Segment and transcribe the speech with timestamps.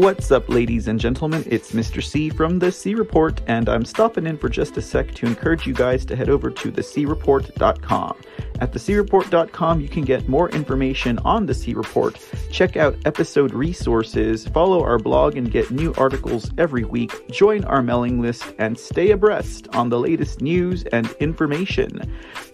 [0.00, 1.44] What's up, ladies and gentlemen?
[1.46, 2.02] It's Mr.
[2.02, 5.66] C from The C Report, and I'm stopping in for just a sec to encourage
[5.66, 8.16] you guys to head over to thecreport.com.
[8.60, 12.18] At thecreport.com, you can get more information on the C Report,
[12.50, 17.80] check out episode resources, follow our blog and get new articles every week, join our
[17.82, 22.02] mailing list, and stay abreast on the latest news and information.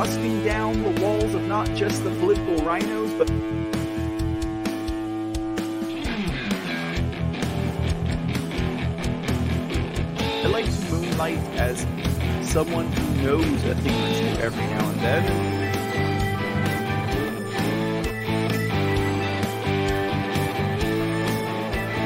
[0.00, 3.30] Busting down the walls of not just the political rhinos, but
[10.42, 11.86] I like moonlight as
[12.50, 15.22] someone who knows a thing or two every now and then.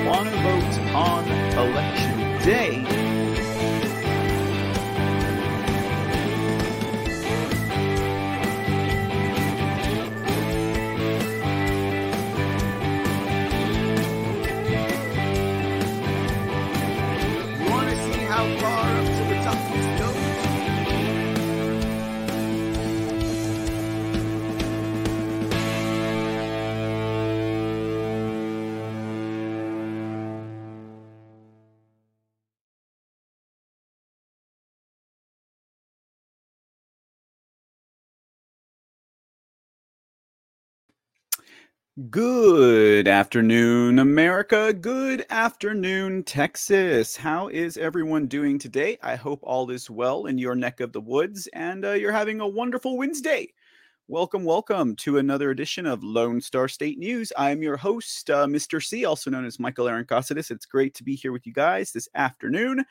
[0.05, 1.25] Want to vote on
[1.57, 2.94] election day?
[42.11, 44.73] Good afternoon, America.
[44.73, 47.17] Good afternoon, Texas.
[47.17, 48.99] How is everyone doing today?
[49.01, 52.41] I hope all is well in your neck of the woods and uh, you're having
[52.41, 53.47] a wonderful Wednesday.
[54.09, 57.33] Welcome, welcome to another edition of Lone Star State News.
[57.39, 58.85] I'm your host, uh, Mr.
[58.85, 60.51] C, also known as Michael Aaron Cossidis.
[60.51, 62.85] It's great to be here with you guys this afternoon.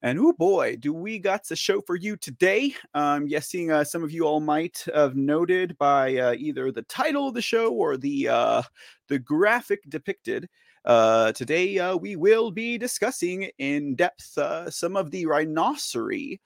[0.00, 2.72] And oh boy, do we got a show for you today.
[2.94, 7.26] I'm guessing uh, some of you all might have noted by uh, either the title
[7.26, 8.62] of the show or the uh,
[9.08, 10.48] the graphic depicted.
[10.84, 16.36] Uh, today uh, we will be discussing in depth uh, some of the rhinoceros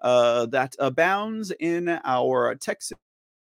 [0.00, 2.96] uh, that abounds in our Texas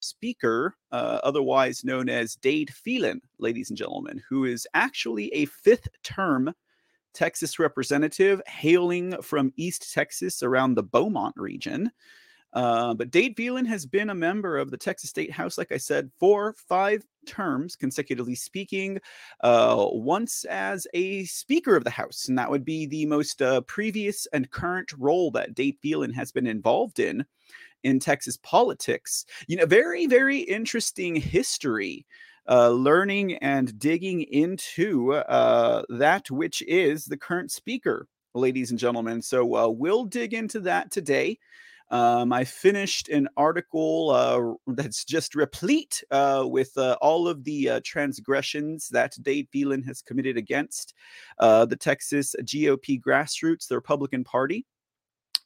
[0.00, 5.89] speaker, uh, otherwise known as Dade Phelan, ladies and gentlemen, who is actually a fifth
[6.03, 6.55] term
[7.16, 11.91] Texas representative hailing from East Texas around the Beaumont region.
[12.53, 15.77] Uh, but Dade Phelan has been a member of the Texas State House, like I
[15.77, 18.99] said, for five terms, consecutively speaking,
[19.43, 22.28] uh, once as a Speaker of the House.
[22.28, 26.33] And that would be the most uh, previous and current role that Dade Phelan has
[26.33, 27.27] been involved in
[27.83, 29.27] in Texas politics.
[29.48, 32.07] You know, very, very interesting history
[32.48, 39.22] uh, learning and digging into uh, that which is the current speaker, ladies and gentlemen.
[39.22, 41.39] So uh, we'll dig into that today.
[41.91, 47.71] Um, I finished an article uh, that's just replete uh, with uh, all of the
[47.71, 50.95] uh, transgressions that Dade Phelan has committed against
[51.39, 54.66] uh, the Texas GOP grassroots, the Republican Party,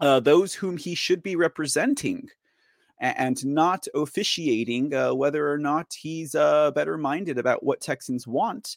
[0.00, 2.28] uh, those whom he should be representing
[3.00, 8.76] and not officiating uh, whether or not he's uh, better minded about what Texans want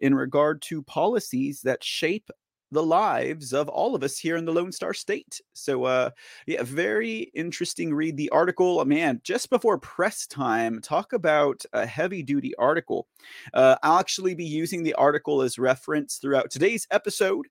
[0.00, 2.30] in regard to policies that shape
[2.70, 5.40] the lives of all of us here in the Lone Star State.
[5.54, 6.10] So, uh,
[6.46, 8.16] yeah, very interesting read.
[8.16, 13.06] The article, oh, man, just before press time, talk about a heavy duty article.
[13.54, 17.46] Uh, I'll actually be using the article as reference throughout today's episode.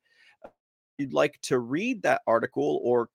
[0.98, 3.10] You'd like to read that article or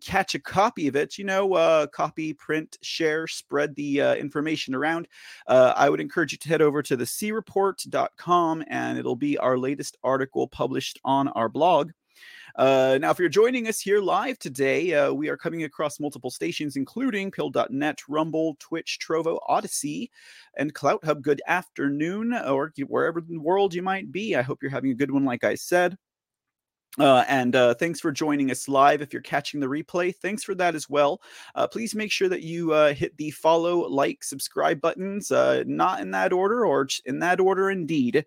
[0.00, 4.74] catch a copy of it, you know, uh, copy, print, share, spread the uh, information
[4.74, 5.08] around,
[5.46, 9.58] uh, I would encourage you to head over to the creport.com and it'll be our
[9.58, 11.92] latest article published on our blog.
[12.56, 16.30] Uh, now, if you're joining us here live today, uh, we are coming across multiple
[16.30, 20.10] stations, including Pill.net, Rumble, Twitch, Trovo, Odysee,
[20.56, 21.22] and Clout Hub.
[21.22, 24.36] Good afternoon, or wherever in the world you might be.
[24.36, 25.98] I hope you're having a good one, like I said.
[26.98, 29.02] Uh, and uh, thanks for joining us live.
[29.02, 31.20] If you're catching the replay, thanks for that as well.
[31.54, 36.00] Uh, please make sure that you uh, hit the follow, like, subscribe buttons, uh, not
[36.00, 38.24] in that order or in that order indeed.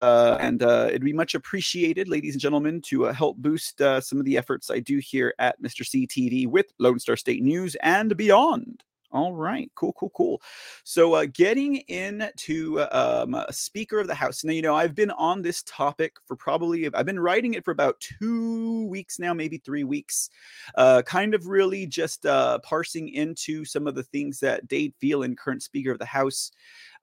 [0.00, 4.38] Uh, and it'd be much appreciated, ladies and gentlemen, to help boost some of the
[4.38, 5.82] efforts I do here at Mr.
[5.82, 8.84] CTV with Lone Star State News and beyond.
[9.10, 10.42] All right, cool, cool, cool.
[10.84, 14.44] So, uh, getting into um, Speaker of the House.
[14.44, 17.70] Now, you know, I've been on this topic for probably, I've been writing it for
[17.70, 20.28] about two weeks now, maybe three weeks,
[20.74, 25.36] uh, kind of really just uh, parsing into some of the things that Dade Phelan,
[25.36, 26.50] current Speaker of the House,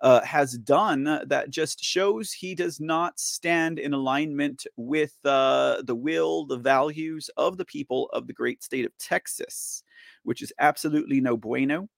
[0.02, 5.96] uh, has done that just shows he does not stand in alignment with uh, the
[5.96, 9.84] will, the values of the people of the great state of Texas,
[10.25, 11.89] which is absolutely no bueno.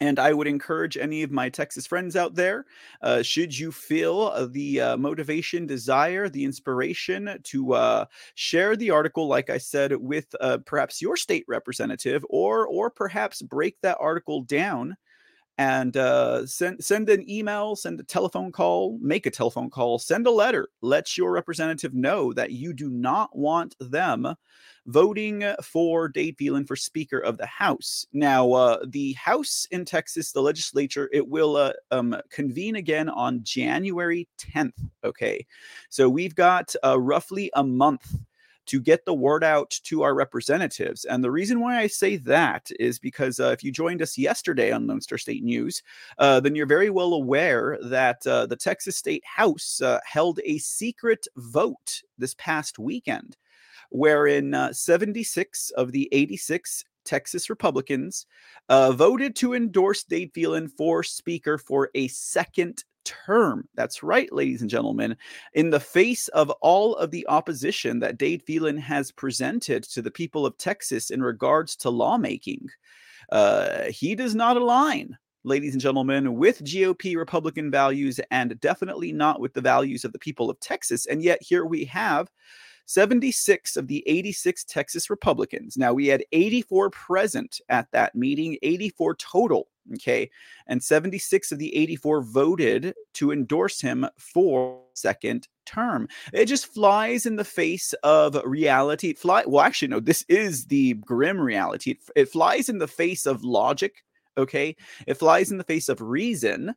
[0.00, 2.66] And I would encourage any of my Texas friends out there,
[3.02, 8.90] uh, should you feel uh, the uh, motivation, desire, the inspiration to uh, share the
[8.90, 13.98] article, like I said, with uh, perhaps your state representative, or or perhaps break that
[14.00, 14.96] article down
[15.58, 20.26] and uh, send send an email, send a telephone call, make a telephone call, send
[20.26, 20.68] a letter.
[20.80, 24.34] Let your representative know that you do not want them
[24.86, 28.06] voting for Dade Phelan for Speaker of the House.
[28.12, 33.44] Now, uh, the House in Texas, the legislature, it will uh, um, convene again on
[33.44, 34.72] January 10th.
[35.04, 35.46] Okay,
[35.88, 38.16] so we've got uh, roughly a month
[38.66, 41.04] to get the word out to our representatives.
[41.04, 44.72] And the reason why I say that is because uh, if you joined us yesterday
[44.72, 45.82] on Lone Star State News,
[46.18, 50.58] uh, then you're very well aware that uh, the Texas State House uh, held a
[50.58, 53.36] secret vote this past weekend,
[53.90, 58.26] wherein uh, 76 of the 86 Texas Republicans
[58.68, 63.68] uh, voted to endorse Dade Phelan for Speaker for a second term.
[63.74, 65.16] That's right, ladies and gentlemen.
[65.54, 70.10] In the face of all of the opposition that Dade Phelan has presented to the
[70.10, 72.68] people of Texas in regards to lawmaking,
[73.30, 79.40] uh, he does not align, ladies and gentlemen, with GOP Republican values and definitely not
[79.40, 81.06] with the values of the people of Texas.
[81.06, 82.30] And yet, here we have
[82.86, 85.76] 76 of the 86 Texas Republicans.
[85.76, 89.68] Now, we had 84 present at that meeting, 84 total.
[89.94, 90.30] Okay.
[90.66, 96.08] And 76 of the 84 voted to endorse him for second term.
[96.32, 99.10] It just flies in the face of reality.
[99.10, 101.92] It fly well, actually, no, this is the grim reality.
[101.92, 104.04] It, it flies in the face of logic.
[104.38, 104.76] Okay.
[105.06, 106.74] It flies in the face of reason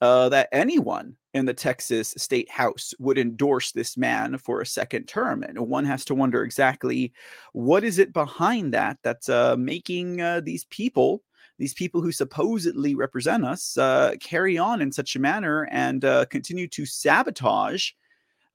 [0.00, 5.04] uh, that anyone in the Texas State House would endorse this man for a second
[5.04, 5.42] term.
[5.42, 7.12] And one has to wonder exactly
[7.52, 11.22] what is it behind that that's uh, making uh, these people,
[11.58, 16.24] these people who supposedly represent us, uh, carry on in such a manner and uh,
[16.26, 17.90] continue to sabotage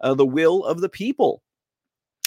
[0.01, 1.41] uh, the will of the people.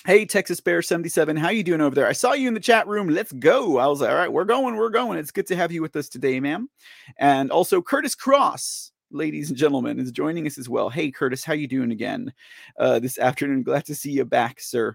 [0.06, 2.06] Hey, Texas Bear 77, how you doing over there?
[2.06, 3.08] I saw you in the chat room.
[3.08, 3.78] Let's go.
[3.78, 5.18] I was like, all right, we're going, we're going.
[5.18, 6.68] It's good to have you with us today, ma'am.
[7.16, 10.90] And also Curtis Cross ladies and gentlemen, is joining us as well.
[10.90, 12.32] Hey, Curtis, how you doing again
[12.78, 13.62] uh, this afternoon?
[13.62, 14.94] Glad to see you back, sir.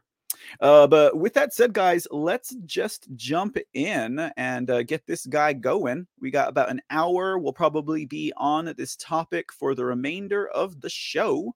[0.62, 5.54] Uh, but with that said, guys, let's just jump in and uh, get this guy
[5.54, 6.06] going.
[6.20, 7.40] We got about an hour.
[7.40, 11.56] We'll probably be on this topic for the remainder of the show.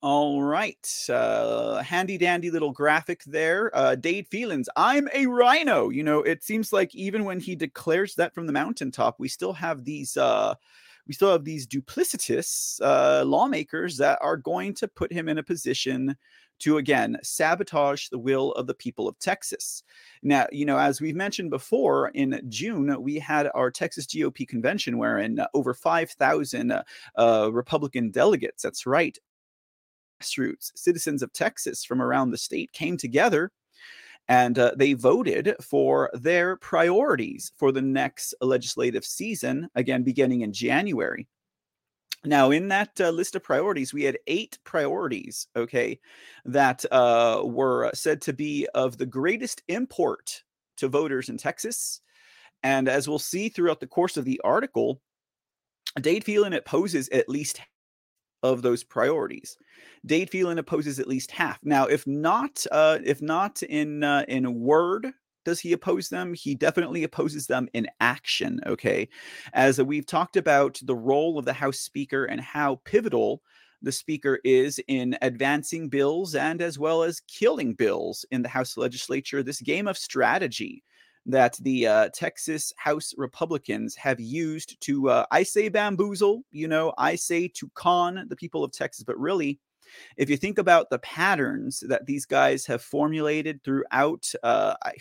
[0.00, 1.06] All right.
[1.08, 3.76] Uh, handy dandy little graphic there.
[3.76, 5.88] Uh, Dade Phelan's I'm a rhino.
[5.88, 9.52] You know, it seems like even when he declares that from the mountaintop, we still
[9.52, 10.54] have these uh
[11.08, 15.42] we still have these duplicitous uh lawmakers that are going to put him in a
[15.42, 16.16] position
[16.60, 19.82] to again sabotage the will of the people of Texas.
[20.22, 24.98] Now, you know, as we've mentioned before, in June we had our Texas GOP convention,
[24.98, 26.82] wherein over 5,000 uh,
[27.16, 29.16] uh, Republican delegates, that's right,
[30.18, 33.50] grassroots citizens of Texas from around the state came together
[34.28, 40.52] and uh, they voted for their priorities for the next legislative season, again, beginning in
[40.52, 41.26] January.
[42.24, 45.98] Now, in that uh, list of priorities, we had eight priorities, okay,
[46.44, 50.42] that uh, were said to be of the greatest import
[50.76, 52.02] to voters in Texas.
[52.62, 55.00] And as we'll see throughout the course of the article,
[56.00, 57.60] Dade Phelan it poses at least
[58.42, 59.56] of those priorities.
[60.06, 61.58] Dade Phelan opposes at least half.
[61.62, 65.12] Now, if not, uh, if not in uh, in word,
[65.44, 66.34] does he oppose them?
[66.34, 68.60] He definitely opposes them in action.
[68.66, 69.08] Okay,
[69.52, 73.42] as we've talked about the role of the House Speaker and how pivotal
[73.80, 78.76] the speaker is in advancing bills and as well as killing bills in the House
[78.76, 79.42] legislature.
[79.42, 80.82] This game of strategy
[81.28, 86.94] that the uh, Texas House Republicans have used to, uh, I say, bamboozle, you know,
[86.98, 89.60] I say to con the people of Texas, but really,
[90.16, 94.94] if you think about the patterns that these guys have formulated throughout, uh, I,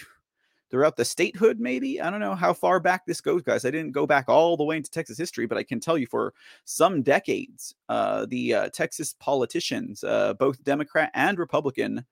[0.70, 2.02] throughout the statehood, maybe.
[2.02, 3.64] I don't know how far back this goes, guys.
[3.64, 6.08] I didn't go back all the way into Texas history, but I can tell you
[6.08, 6.34] for
[6.66, 12.06] some decades, uh, the uh, Texas politicians, uh, both Democrat and Republican,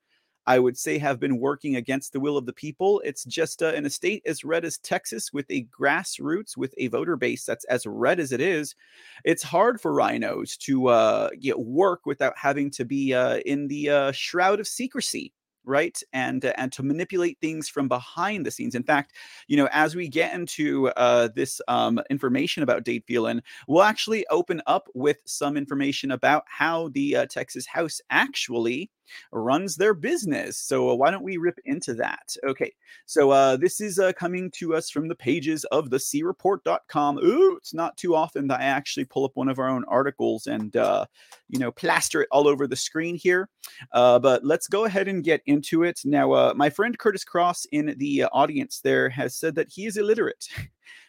[0.48, 3.02] I would say have been working against the will of the people.
[3.06, 6.88] It's just uh, in a state as red as Texas with a grassroots, with a
[6.88, 8.76] voter base that's as red as it is.
[9.24, 13.90] It's hard for rhinos to uh, get work without having to be uh, in the
[13.90, 15.34] uh, shroud of secrecy
[15.66, 19.14] right and uh, and to manipulate things from behind the scenes in fact
[19.48, 24.26] you know as we get into uh, this um, information about dade phelan we'll actually
[24.30, 28.90] open up with some information about how the uh, texas house actually
[29.32, 30.58] runs their business.
[30.58, 32.36] So uh, why don't we rip into that?
[32.46, 32.74] Okay,
[33.06, 37.20] so uh, this is uh, coming to us from the pages of the creport.com.
[37.20, 40.48] Ooh, it's not too often that I actually pull up one of our own articles
[40.48, 41.06] and, uh,
[41.50, 43.50] you know, plaster it all over the screen here.
[43.92, 46.00] Uh, but let's go ahead and get into it.
[46.06, 49.98] Now, uh, my friend Curtis Cross in the audience there has said that he is
[49.98, 50.48] illiterate.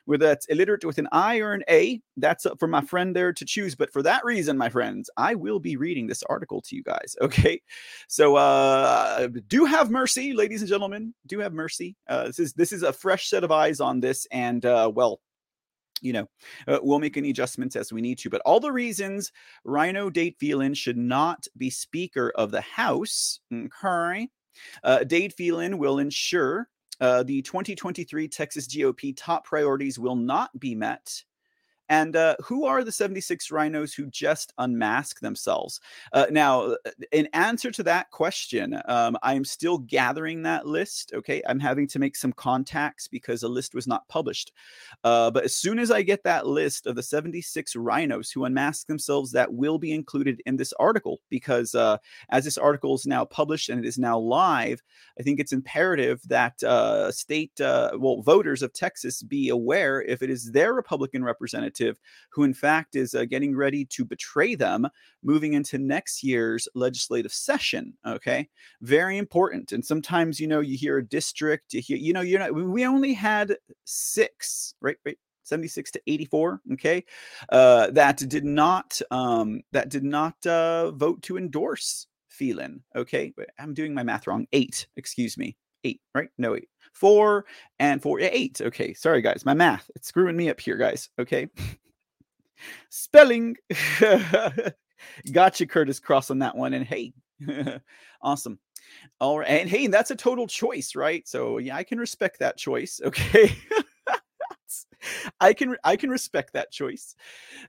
[0.07, 3.33] whether that's illiterate with an I or an A, that's up for my friend there
[3.33, 3.75] to choose.
[3.75, 7.15] But for that reason, my friends, I will be reading this article to you guys.
[7.27, 7.61] Okay.
[8.09, 11.13] So uh do have mercy, ladies and gentlemen.
[11.27, 11.97] Do have mercy.
[12.09, 15.21] Uh this is this is a fresh set of eyes on this, and uh well,
[16.03, 16.29] you know,
[16.69, 18.31] uh, we'll make any adjustments as we need to.
[18.31, 19.33] But all the reasons
[19.65, 24.29] Rhino Dade Phelan should not be Speaker of the House, okay,
[24.85, 26.69] uh, Dade Phelan will ensure
[27.01, 31.25] uh, the 2023 Texas GOP top priorities will not be met
[31.89, 35.81] and uh, who are the 76 rhinos who just unmask themselves?
[36.13, 36.77] Uh, now, uh,
[37.13, 41.13] in answer to that question, um, I'm still gathering that list.
[41.15, 41.43] Okay.
[41.49, 44.53] I'm having to make some contacts because a list was not published.
[45.05, 48.87] Uh, but as soon as I get that list of the 76 rhinos who unmask
[48.87, 51.99] themselves, that will be included in this article because uh,
[52.31, 54.83] as this article is now published and it is now live,
[55.19, 60.31] I think it's imperative that uh, state, well, voters of Texas be aware if it
[60.31, 64.87] is their Republican representative representative who, in fact, is uh, getting ready to betray them
[65.23, 67.95] moving into next year's legislative session.
[68.07, 68.49] Okay,
[68.83, 69.73] very important.
[69.73, 72.87] And sometimes, you know, you hear a district, you hear, you know, you're not, we
[72.87, 74.97] only had six, right?
[75.05, 75.19] Right.
[75.43, 77.05] 76 to 84 okay
[77.51, 82.83] uh, that did not um, that did not uh, vote to endorse Phelan.
[82.97, 84.47] Okay, I'm doing my math wrong.
[84.53, 85.57] Eight, excuse me.
[85.85, 86.29] Eight, right?
[86.37, 87.45] No, eight four
[87.79, 88.61] and four, eight.
[88.61, 91.11] Okay, sorry guys, my math it's screwing me up here, guys.
[91.19, 91.49] Okay,
[92.89, 93.57] spelling.
[95.33, 96.73] Gotcha, Curtis Cross on that one.
[96.73, 97.13] And hey,
[98.23, 98.59] awesome.
[99.21, 101.27] All right, and hey, that's a total choice, right?
[101.29, 103.01] So yeah, I can respect that choice.
[103.05, 103.53] Okay.
[105.41, 107.15] I can I can respect that choice.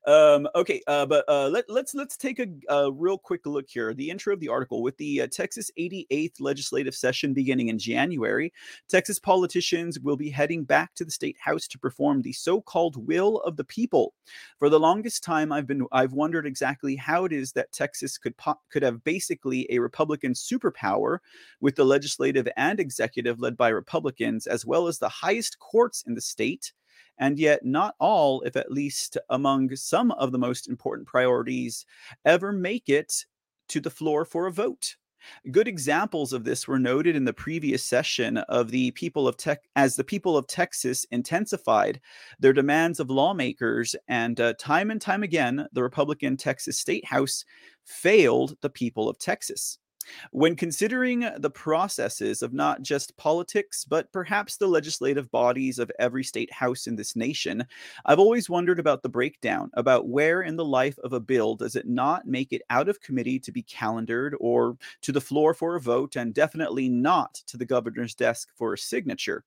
[0.05, 3.93] Um, okay, uh, but uh, let, let's let's take a, a, real quick look here.
[3.93, 8.53] The intro of the article with the uh, Texas 88th legislative session beginning in January,
[8.87, 13.37] Texas politicians will be heading back to the state house to perform the so-called will
[13.41, 14.13] of the people.
[14.59, 18.37] For the longest time, I've been I've wondered exactly how it is that Texas could
[18.37, 21.19] po- could have basically a Republican superpower
[21.59, 26.13] with the legislative and executive led by Republicans, as well as the highest courts in
[26.13, 26.73] the state
[27.19, 31.85] and yet not all, if at least among some of the most important priorities,
[32.25, 33.25] ever make it
[33.69, 34.95] to the floor for a vote.
[35.51, 39.59] Good examples of this were noted in the previous session of the people of tech
[39.75, 41.99] as the people of Texas intensified
[42.39, 47.43] their demands of lawmakers and uh, time and time again the Republican Texas State House
[47.83, 49.79] failed the people of Texas.
[50.31, 56.23] When considering the processes of not just politics, but perhaps the legislative bodies of every
[56.23, 57.65] state house in this nation,
[58.05, 61.75] I've always wondered about the breakdown, about where in the life of a bill does
[61.75, 65.75] it not make it out of committee to be calendared or to the floor for
[65.75, 69.43] a vote, and definitely not to the governor's desk for a signature.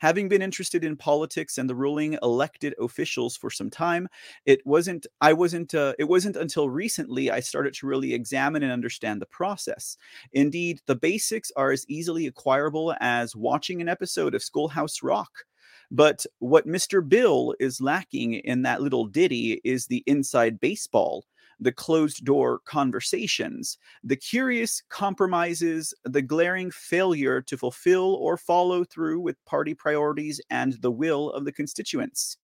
[0.00, 4.08] Having been interested in politics and the ruling elected officials for some time,
[4.44, 8.72] it wasn't I wasn't uh, it wasn't until recently I started to really examine and
[8.72, 9.96] understand the process.
[10.32, 15.44] Indeed, the basics are as easily acquirable as watching an episode of Schoolhouse Rock.
[15.90, 17.06] But what Mr.
[17.06, 21.24] Bill is lacking in that little ditty is the inside baseball
[21.58, 29.20] the closed door conversations, the curious compromises, the glaring failure to fulfill or follow through
[29.20, 32.36] with party priorities and the will of the constituents.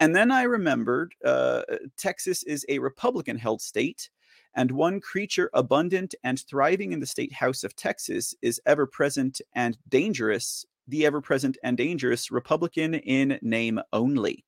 [0.00, 1.62] And then I remembered uh,
[1.96, 4.10] Texas is a Republican held state.
[4.54, 9.40] and one creature abundant and thriving in the state house of Texas is ever present
[9.54, 14.44] and dangerous, the ever present and dangerous Republican in name only.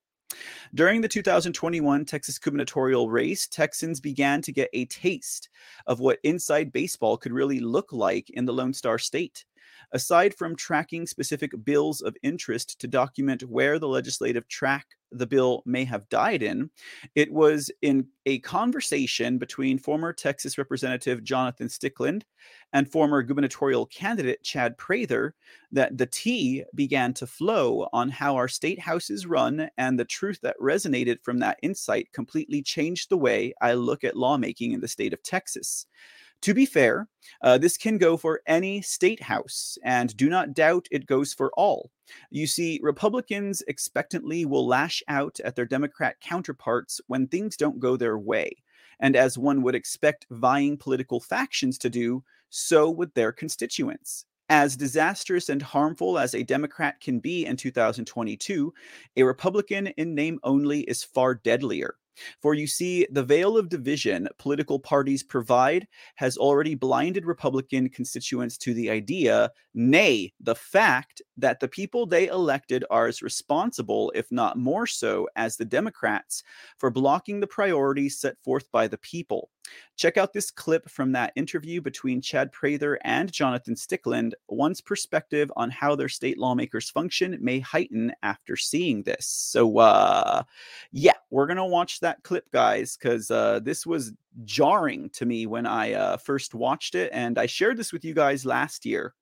[0.75, 5.49] During the 2021 Texas gubernatorial race, Texans began to get a taste
[5.87, 9.45] of what inside baseball could really look like in the Lone Star State.
[9.93, 15.63] Aside from tracking specific bills of interest to document where the legislative track the bill
[15.65, 16.71] may have died in,
[17.15, 22.23] it was in a conversation between former Texas Representative Jonathan Stickland
[22.73, 25.35] and former gubernatorial candidate Chad Prather
[25.71, 30.05] that the tea began to flow on how our state house is run, and the
[30.05, 34.81] truth that resonated from that insight completely changed the way I look at lawmaking in
[34.81, 35.87] the state of Texas.
[36.43, 37.09] To be fair,
[37.43, 41.51] uh, this can go for any state house, and do not doubt it goes for
[41.57, 41.91] all.
[42.31, 47.97] You see, Republicans expectantly will lash out at their Democrat counterparts when things don't go
[47.97, 48.53] their way.
[49.01, 54.25] And as one would expect vying political factions to do, so would their constituents.
[54.49, 58.73] As disastrous and harmful as a Democrat can be in 2022,
[59.17, 61.97] a Republican in name only is far deadlier.
[62.41, 68.57] For you see, the veil of division political parties provide has already blinded Republican constituents
[68.59, 74.31] to the idea, nay, the fact, that the people they elected are as responsible, if
[74.31, 76.43] not more so, as the Democrats
[76.79, 79.51] for blocking the priorities set forth by the people.
[79.97, 84.33] Check out this clip from that interview between Chad Prather and Jonathan Stickland.
[84.49, 89.27] One's perspective on how their state lawmakers function may heighten after seeing this.
[89.27, 90.43] So, uh,
[90.93, 94.13] yeah, we're gonna watch that clip, guys, because uh, this was
[94.45, 98.15] jarring to me when I uh, first watched it, and I shared this with you
[98.15, 99.15] guys last year.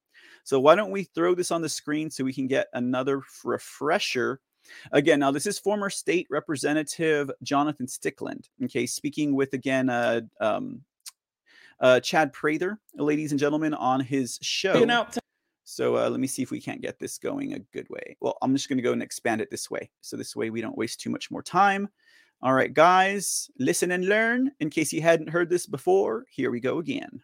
[0.45, 4.41] So why don't we throw this on the screen so we can get another refresher
[4.93, 8.49] Again, now this is former state representative Jonathan Stickland.
[8.65, 10.83] Okay, speaking with again uh, um,
[11.81, 14.75] uh, Chad Prather, ladies and gentlemen, on his show.
[15.65, 18.17] So uh, let me see if we can't get this going a good way.
[18.21, 19.91] Well, I'm just going to go and expand it this way.
[20.03, 21.89] So this way we don't waste too much more time.
[22.43, 24.53] All right, guys, listen and learn.
[24.61, 27.23] In case you hadn't heard this before, here we go again.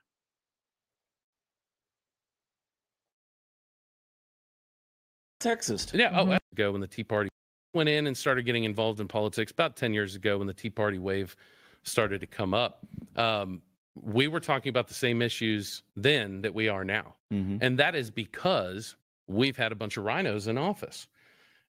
[5.40, 5.86] Texas.
[5.92, 6.36] Yeah, oh, mm-hmm.
[6.52, 7.30] ago when the Tea Party
[7.74, 10.70] went in and started getting involved in politics about 10 years ago when the Tea
[10.70, 11.36] Party wave
[11.82, 12.86] started to come up.
[13.16, 13.62] Um,
[13.94, 17.14] we were talking about the same issues then that we are now.
[17.32, 17.58] Mm-hmm.
[17.60, 21.06] And that is because we've had a bunch of rhinos in office.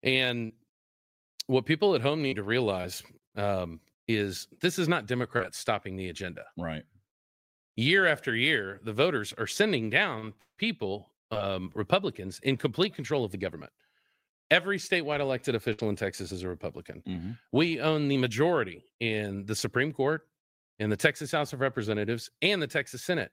[0.03, 0.51] And
[1.47, 3.03] what people at home need to realize
[3.35, 6.43] um, is this is not Democrats stopping the agenda.
[6.57, 6.83] Right.
[7.75, 13.31] Year after year, the voters are sending down people, um, Republicans, in complete control of
[13.31, 13.71] the government.
[14.49, 17.01] Every statewide elected official in Texas is a Republican.
[17.07, 17.31] Mm-hmm.
[17.53, 20.27] We own the majority in the Supreme Court,
[20.79, 23.31] in the Texas House of Representatives, and the Texas Senate.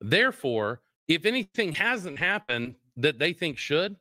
[0.00, 3.96] Therefore, if anything hasn't happened that they think should,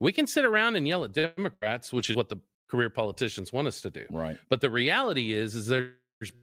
[0.00, 3.68] we can sit around and yell at Democrats, which is what the career politicians want
[3.68, 4.06] us to do.
[4.10, 4.38] Right.
[4.48, 5.92] But the reality is, is there's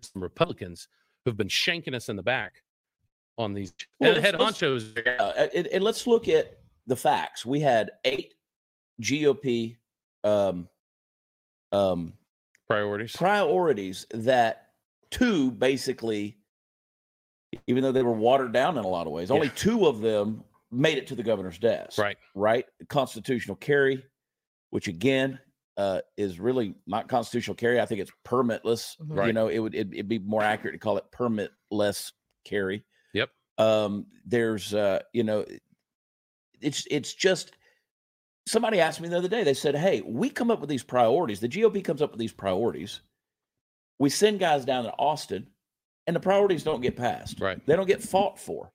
[0.02, 0.88] some Republicans
[1.26, 2.64] who've been shanking us in the back
[3.42, 4.98] on these well, head honchos.
[5.20, 7.46] Uh, and, and, let's look at the facts.
[7.46, 8.34] We had eight
[9.02, 9.76] GOP
[10.24, 10.70] um,
[11.72, 12.14] um,
[12.70, 14.68] priorities priorities that
[15.10, 16.38] two basically,
[17.68, 19.36] even though they were watered down in a lot of ways, yeah.
[19.36, 21.98] only two of them made it to the governor's desk.
[21.98, 22.18] Right.
[22.34, 22.66] Right.
[22.88, 24.04] Constitutional carry,
[24.70, 25.40] which again
[25.78, 27.80] uh, is really not constitutional carry.
[27.80, 28.96] I think it's permitless.
[29.00, 29.28] Right.
[29.28, 32.12] You know, it would it'd, it'd be more accurate to call it permitless
[32.46, 32.84] carry.
[33.62, 35.46] Um, there's uh, you know,
[36.62, 37.54] it's it's just
[38.48, 41.40] somebody asked me the other day, they said, Hey, we come up with these priorities.
[41.40, 43.02] The GOP comes up with these priorities.
[44.00, 45.48] We send guys down to Austin,
[46.08, 47.40] and the priorities don't get passed.
[47.40, 47.64] Right.
[47.66, 48.72] They don't get fought for.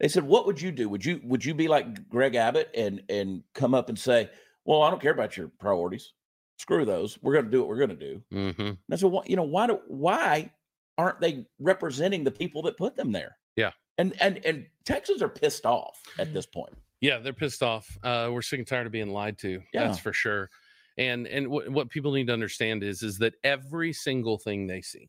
[0.00, 0.88] They said, What would you do?
[0.88, 4.30] Would you would you be like Greg Abbott and and come up and say,
[4.64, 6.12] Well, I don't care about your priorities.
[6.58, 7.18] Screw those.
[7.22, 8.22] We're gonna do what we're gonna do.
[8.32, 8.62] Mm-hmm.
[8.62, 10.50] And I said, you know, why do why
[10.98, 13.36] aren't they representing the people that put them there?
[13.56, 13.70] Yeah.
[13.98, 16.74] And and and Texans are pissed off at this point.
[17.00, 17.98] Yeah, they're pissed off.
[18.02, 19.60] Uh, we're sick and tired of being lied to.
[19.72, 19.86] Yeah.
[19.86, 20.50] That's for sure.
[20.96, 24.80] And and w- what people need to understand is is that every single thing they
[24.80, 25.08] see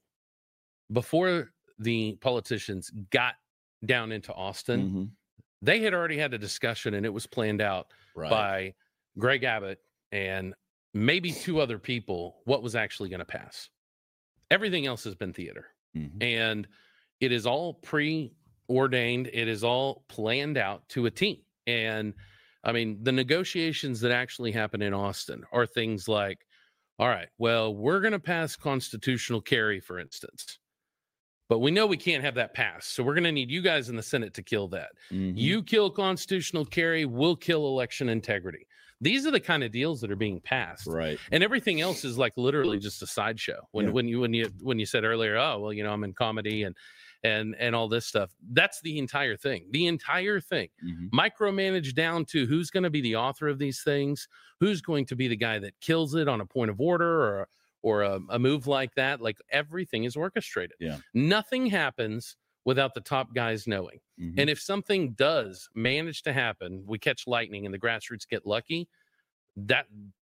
[0.92, 3.36] before the politicians got
[3.86, 5.04] down into Austin, mm-hmm.
[5.62, 8.30] they had already had a discussion and it was planned out right.
[8.30, 8.74] by
[9.18, 9.80] Greg Abbott
[10.12, 10.54] and
[10.94, 13.70] maybe two other people what was actually going to pass.
[14.52, 15.68] Everything else has been theater.
[15.96, 16.22] Mm-hmm.
[16.22, 16.68] And
[17.20, 17.74] it is all
[18.68, 21.38] preordained, it is all planned out to a team.
[21.68, 22.14] And
[22.64, 26.46] I mean, the negotiations that actually happen in Austin are things like,
[26.98, 30.60] all right, well, we're going to pass constitutional carry, for instance.
[31.48, 32.88] But we know we can't have that pass.
[32.88, 34.90] So we're going to need you guys in the Senate to kill that.
[35.12, 35.34] Mhm.
[35.38, 38.66] You kill constitutional carry, we'll kill election integrity.
[39.02, 40.88] These are the kind of deals that are being passed.
[40.88, 41.20] right.
[41.32, 43.68] And everything else is like literally just a sideshow.
[43.72, 43.92] When Yeah.
[43.92, 46.64] when you when you when you said earlier, oh well, you know, I'm in comedy
[46.64, 46.76] and
[47.26, 48.30] and and all this stuff.
[48.60, 49.62] That's the entire thing.
[49.72, 50.70] The entire thing.
[50.84, 51.10] Mhm.
[51.22, 54.28] Micromanage down to who's going to be the author of these things,
[54.60, 57.48] who's going to be the guy that kills it on a point of order or
[57.82, 59.22] or a, a move like that.
[59.22, 60.76] Like everything is orchestrated.
[60.80, 60.98] Yeah.
[61.14, 62.36] Nothing happens
[62.66, 64.00] without the top guys knowing.
[64.20, 64.36] Mhm.
[64.40, 68.88] And if something does manage to happen, we catch lightning and the grassroots get lucky,
[69.56, 69.86] that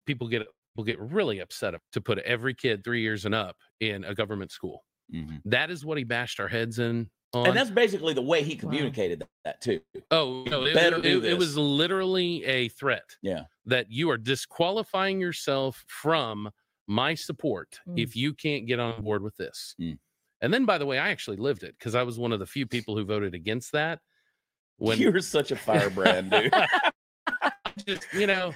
[0.07, 0.46] people get
[0.77, 4.53] will get really upset to put every kid three years and up in a government
[4.53, 4.85] school.
[5.12, 5.40] Mhm.
[5.47, 7.49] That is what he bashed our heads in on.
[7.49, 9.81] And that's basically the way he communicated that, that too.
[10.11, 13.44] oh, no, it, better it- do it- it was literally a threat Yeah.
[13.66, 16.51] that you are disqualifying yourself from
[16.87, 17.99] my support Mm.
[18.03, 19.75] if you can't get on board with this.
[19.81, 19.99] Mm.
[20.40, 22.47] And then, by the way, I actually lived it because I was one of the
[22.47, 24.01] few people who voted against that.
[24.79, 26.53] When You're such a firebrand, dude.
[27.87, 28.55] just, you know,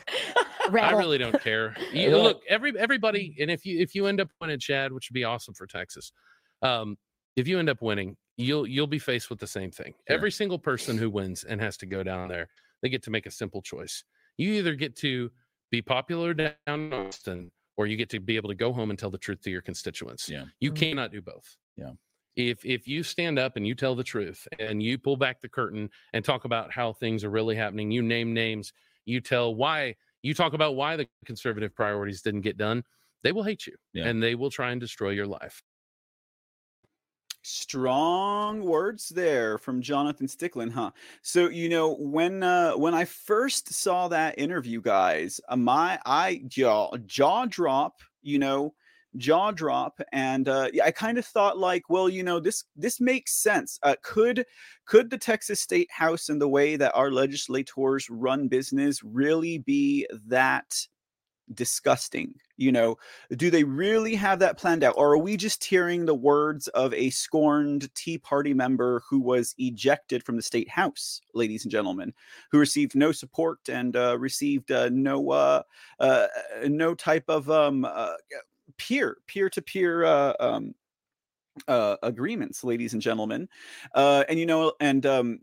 [0.73, 1.75] I really don't care.
[1.93, 5.15] You, look, every everybody, and if you if you end up winning, Chad, which would
[5.15, 6.13] be awesome for Texas,
[6.63, 6.97] um,
[7.37, 9.95] if you end up winning, you'll you'll be faced with the same thing.
[10.09, 10.17] Sure.
[10.17, 12.49] Every single person who wins and has to go down there,
[12.83, 14.05] they get to make a simple choice.
[14.39, 15.31] You either get to
[15.71, 18.99] be popular down in Austin, or you get to be able to go home and
[18.99, 20.29] tell the truth to your constituents.
[20.29, 20.47] Yeah.
[20.61, 20.77] You Mhm.
[20.77, 21.57] cannot do both.
[21.77, 21.93] Yeah.
[22.37, 25.49] If if you stand up and you tell the truth and you pull back the
[25.49, 28.73] curtain and talk about how things are really happening, you name names,
[29.05, 32.85] you tell why you talk about why the conservative priorities didn't get done,
[33.23, 34.07] they will hate you Yeah.
[34.09, 35.63] and they will try and destroy your life.
[37.43, 40.93] Strong words there from Jonathan Stickland, huh?
[41.23, 46.43] So you know when uh, when I first saw that interview, guys, uh, my I
[46.47, 48.75] jaw jaw drop, you know,
[49.17, 53.35] jaw drop, and uh, I kind of thought like, well, you know, this this makes
[53.35, 53.79] sense.
[53.83, 54.45] Uh, could
[54.85, 60.07] could the Texas State House and the way that our legislators run business really be
[60.27, 60.87] that
[61.55, 62.35] disgusting?
[62.57, 62.99] You know,
[63.37, 66.95] do they really have that planned out or are we just hearing the words of
[66.95, 72.13] a scorned tea party member who was ejected from the state house ladies and gentlemen
[72.51, 75.63] who received no support and uh, received uh, no uh,
[75.99, 76.27] uh,
[76.69, 78.15] no type of um, uh,
[78.77, 80.75] peer peer to peer uh, um,
[81.69, 83.49] uh, agreements, ladies and gentlemen.
[83.95, 85.41] Uh, and you know, and um,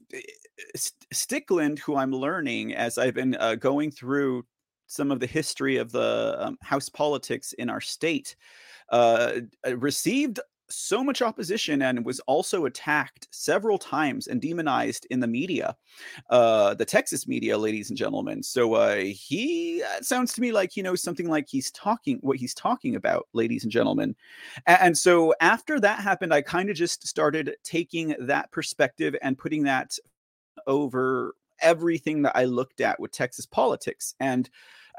[0.75, 4.45] St- Stickland, who I'm learning as I've been uh, going through
[4.89, 8.35] some of the history of the um, House politics in our state,
[8.89, 9.33] uh,
[9.77, 10.39] received
[10.71, 15.75] so much opposition and was also attacked several times and demonized in the media,
[16.29, 18.43] uh, the Texas media, ladies and gentlemen.
[18.43, 22.37] So uh, he uh, sounds to me like he knows something like he's talking what
[22.37, 24.15] he's talking about, ladies and gentlemen.
[24.67, 29.37] A- And so after that happened, I kind of just started taking that perspective and
[29.37, 29.97] putting that
[30.67, 34.13] over everything that I looked at with Texas politics.
[34.19, 34.49] And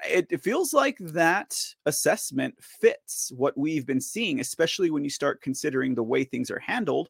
[0.04, 5.94] it, feels like that assessment fits what we've been seeing, especially when you start considering
[5.94, 7.08] the way things are handled.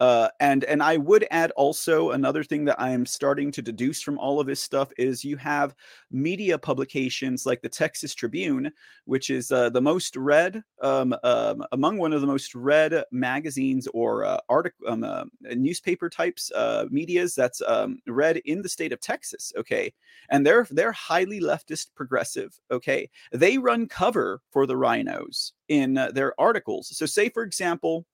[0.00, 4.00] Uh, and and I would add also another thing that I am starting to deduce
[4.00, 5.74] from all of this stuff is you have
[6.10, 8.72] media publications like the Texas Tribune,
[9.06, 13.88] which is uh, the most read um, um, among one of the most read magazines
[13.92, 18.92] or uh, article um, uh, newspaper types uh, media's that's um, read in the state
[18.92, 19.52] of Texas.
[19.56, 19.92] Okay,
[20.30, 22.56] and they're they're highly leftist progressive.
[22.70, 26.96] Okay, they run cover for the rhinos in uh, their articles.
[26.96, 28.06] So say for example.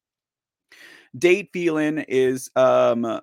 [1.16, 3.20] Dade Phelan is um,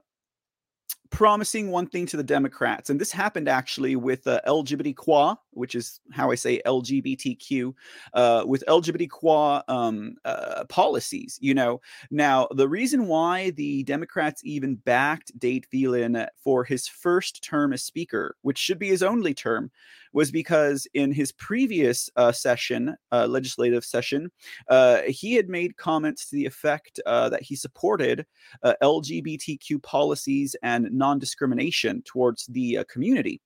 [1.09, 5.99] promising one thing to the Democrats, and this happened actually with uh, LGBTQ, which is
[6.11, 7.73] how I say LGBTQ,
[8.13, 11.37] uh, with LGBTQ um, uh, policies.
[11.41, 17.43] You know, now the reason why the Democrats even backed Dade Phelan for his first
[17.43, 19.69] term as Speaker, which should be his only term,
[20.13, 24.31] was because in his previous uh, session, uh, legislative session,
[24.69, 28.25] uh, he had made comments to the effect uh, that he supported
[28.63, 33.41] uh, LGBTQ policies and non discrimination towards the uh, community.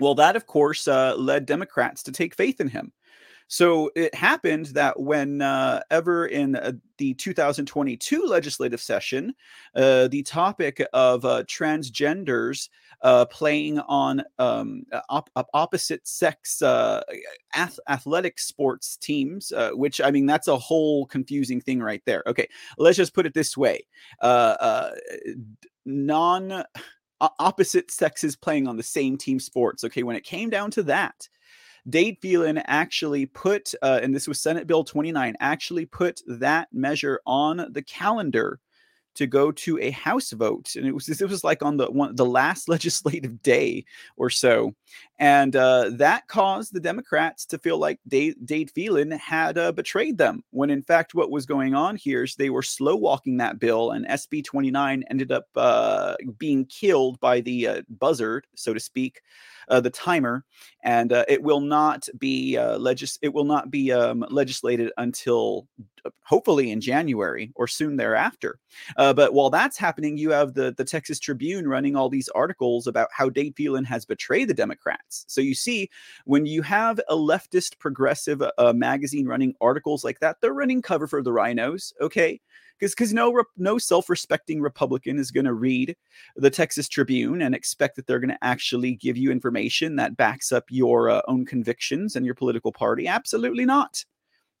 [0.00, 2.92] Well, that, of course, uh, led Democrats to take faith in him.
[3.48, 9.34] So it happened that whenever in uh, the 2022 legislative session,
[9.76, 12.68] uh, the topic of uh, transgenders
[13.06, 17.00] uh, playing on um, op- op- opposite sex uh,
[17.54, 22.24] ath- athletic sports teams, uh, which I mean, that's a whole confusing thing right there.
[22.26, 23.86] Okay, let's just put it this way
[24.22, 24.90] uh, uh,
[25.84, 26.64] non
[27.20, 29.84] opposite sexes playing on the same team sports.
[29.84, 31.28] Okay, when it came down to that,
[31.88, 37.20] Dade Phelan actually put, uh, and this was Senate Bill 29, actually put that measure
[37.24, 38.58] on the calendar
[39.16, 42.14] to go to a House vote, and it was it was like on the one
[42.14, 43.84] the last legislative day
[44.16, 44.74] or so,
[45.18, 50.18] and uh, that caused the Democrats to feel like Dade, Dade Phelan had uh, betrayed
[50.18, 50.44] them.
[50.50, 53.90] When in fact, what was going on here is they were slow walking that bill,
[53.90, 59.20] and SB 29 ended up uh, being killed by the uh, buzzard, so to speak
[59.68, 60.44] uh, the timer,
[60.82, 65.66] and uh, it will not be uh, legis- It will not be um, legislated until
[66.04, 68.58] uh, hopefully in January or soon thereafter.
[68.96, 72.86] Uh, but while that's happening, you have the the Texas Tribune running all these articles
[72.86, 75.24] about how Dade Phelan has betrayed the Democrats.
[75.28, 75.90] So you see,
[76.24, 81.06] when you have a leftist progressive uh, magazine running articles like that, they're running cover
[81.06, 82.40] for the rhinos, Okay,
[82.78, 85.96] because because no no self-respecting Republican is going to read
[86.36, 90.52] the Texas Tribune and expect that they're going to actually give you information that backs
[90.52, 93.06] up your uh, own convictions and your political party.
[93.06, 94.04] Absolutely not.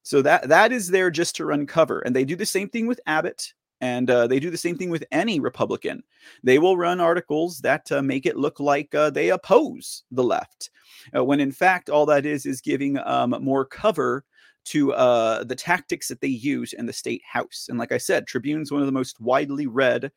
[0.02, 2.86] So that that is there just to run cover, and they do the same thing
[2.86, 3.52] with Abbott.
[3.82, 6.02] And uh, they do the same thing with any Republican.
[6.42, 10.70] They will run articles that uh, make it look like uh, they oppose the left,
[11.14, 14.24] uh, when in fact all that is is giving um, more cover
[14.66, 17.66] to uh, the tactics that they use in the state house.
[17.68, 20.10] And like I said, Tribune's one of the most widely read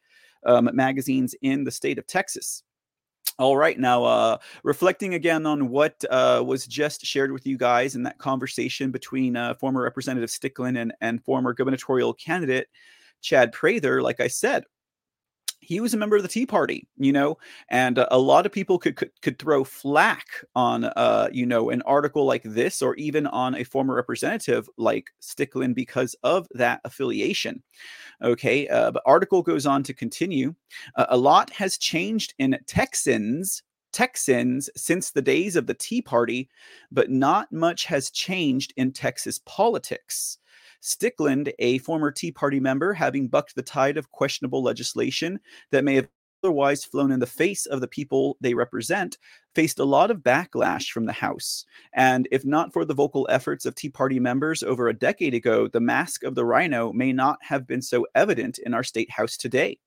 [0.46, 2.64] um, magazines in the state of Texas.
[3.38, 7.96] All right, now uh, reflecting again on what uh, was just shared with you guys
[7.96, 12.68] in that conversation between uh, former Representative Stickland and, and former gubernatorial candidate
[13.22, 14.64] Chad Prather, like I said,
[15.70, 17.38] he was a member of the Tea Party, you know,
[17.70, 21.70] and uh, a lot of people could, could could throw flack on, uh, you know,
[21.70, 26.82] an article like this, or even on a former representative like Stickland because of that
[26.86, 27.62] affiliation.
[28.24, 30.56] Okay, uh, but article goes on to continue.
[30.96, 36.50] A lot has changed in Texans Texans since the days of the Tea Party,
[36.92, 40.40] but not much has changed in Texas politics.
[40.82, 45.40] Stickland, a former Tea Party member, having bucked the tide of questionable legislation
[45.72, 46.08] that may have
[46.44, 49.18] otherwise flown in the face of the people they represent,
[49.56, 51.66] faced a lot of backlash from the House.
[51.94, 55.68] And if not for the vocal efforts of Tea Party members over a decade ago,
[55.68, 59.36] the mask of the rhino may not have been so evident in our state House
[59.36, 59.78] today.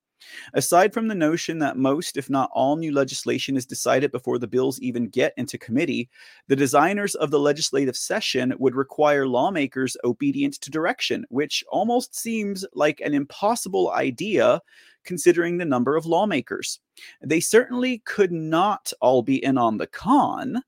[0.54, 4.46] Aside from the notion that most, if not all, new legislation is decided before the
[4.46, 6.08] bills even get into committee,
[6.48, 12.64] the designers of the legislative session would require lawmakers obedient to direction, which almost seems
[12.74, 14.60] like an impossible idea
[15.04, 16.80] considering the number of lawmakers.
[17.22, 20.62] They certainly could not all be in on the con,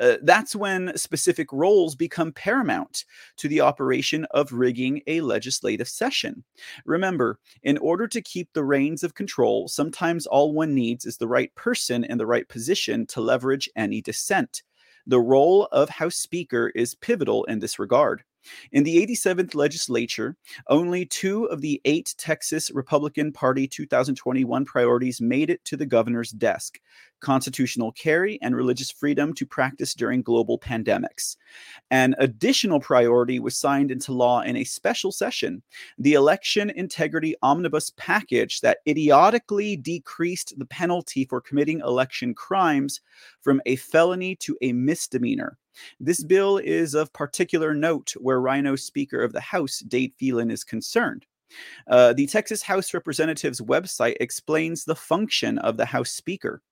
[0.00, 3.04] uh, that's when specific roles become paramount
[3.36, 6.44] to the operation of rigging a legislative session.
[6.84, 11.28] Remember, in order to keep the reins of control, sometimes all one needs is the
[11.28, 14.62] right person in the right position to leverage any dissent.
[15.06, 18.22] The role of House Speaker is pivotal in this regard.
[18.72, 20.36] In the 87th legislature,
[20.68, 26.30] only two of the eight Texas Republican Party 2021 priorities made it to the governor's
[26.30, 26.80] desk
[27.20, 31.36] constitutional carry and religious freedom to practice during global pandemics.
[31.90, 35.62] An additional priority was signed into law in a special session
[35.98, 43.00] the Election Integrity Omnibus Package that idiotically decreased the penalty for committing election crimes
[43.40, 45.58] from a felony to a misdemeanor.
[46.00, 50.64] This bill is of particular note where Rhino Speaker of the House, Dade Phelan, is
[50.64, 51.26] concerned.
[51.88, 56.62] Uh, the Texas House Representatives website explains the function of the House Speaker.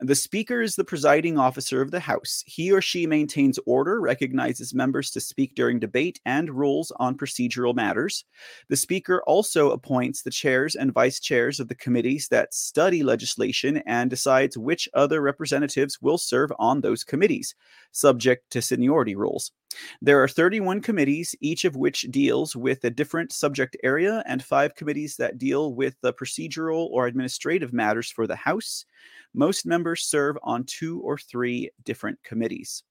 [0.00, 2.42] The Speaker is the presiding officer of the House.
[2.46, 7.74] He or she maintains order, recognizes members to speak during debate, and rules on procedural
[7.74, 8.24] matters.
[8.68, 13.78] The Speaker also appoints the chairs and vice chairs of the committees that study legislation
[13.86, 17.54] and decides which other representatives will serve on those committees,
[17.92, 19.52] subject to seniority rules.
[20.00, 24.74] There are 31 committees, each of which deals with a different subject area, and five
[24.74, 28.84] committees that deal with the procedural or administrative matters for the House.
[29.34, 32.82] Most members serve on two or three different committees.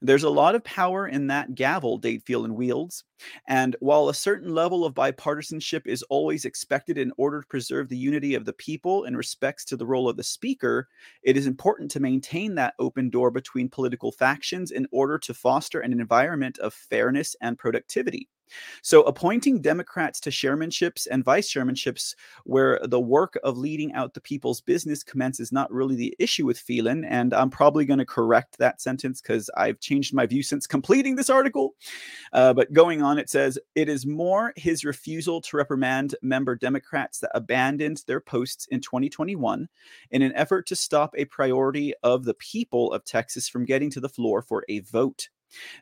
[0.00, 3.04] There's a lot of power in that gavel Dade Phelan wields,
[3.48, 7.96] and while a certain level of bipartisanship is always expected in order to preserve the
[7.96, 10.88] unity of the people in respects to the role of the speaker,
[11.22, 15.80] it is important to maintain that open door between political factions in order to foster
[15.80, 18.28] an environment of fairness and productivity.
[18.82, 24.20] So, appointing Democrats to chairmanships and vice chairmanships, where the work of leading out the
[24.20, 27.04] people's business commences, is not really the issue with Phelan.
[27.04, 31.16] And I'm probably going to correct that sentence because I've changed my view since completing
[31.16, 31.74] this article.
[32.32, 37.20] Uh, but going on, it says it is more his refusal to reprimand member Democrats
[37.20, 39.68] that abandoned their posts in 2021
[40.10, 44.00] in an effort to stop a priority of the people of Texas from getting to
[44.00, 45.28] the floor for a vote.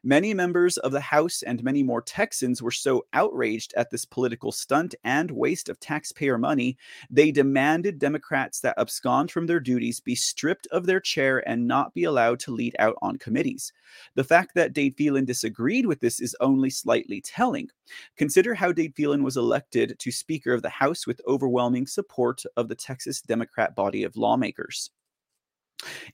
[0.03, 4.53] Many members of the House and many more Texans were so outraged at this political
[4.53, 6.77] stunt and waste of taxpayer money,
[7.11, 11.95] they demanded Democrats that abscond from their duties be stripped of their chair and not
[11.95, 13.73] be allowed to lead out on committees.
[14.15, 17.69] The fact that Dade Phelan disagreed with this is only slightly telling.
[18.17, 22.69] Consider how Dade Phelan was elected to Speaker of the House with overwhelming support of
[22.69, 24.91] the Texas Democrat body of lawmakers.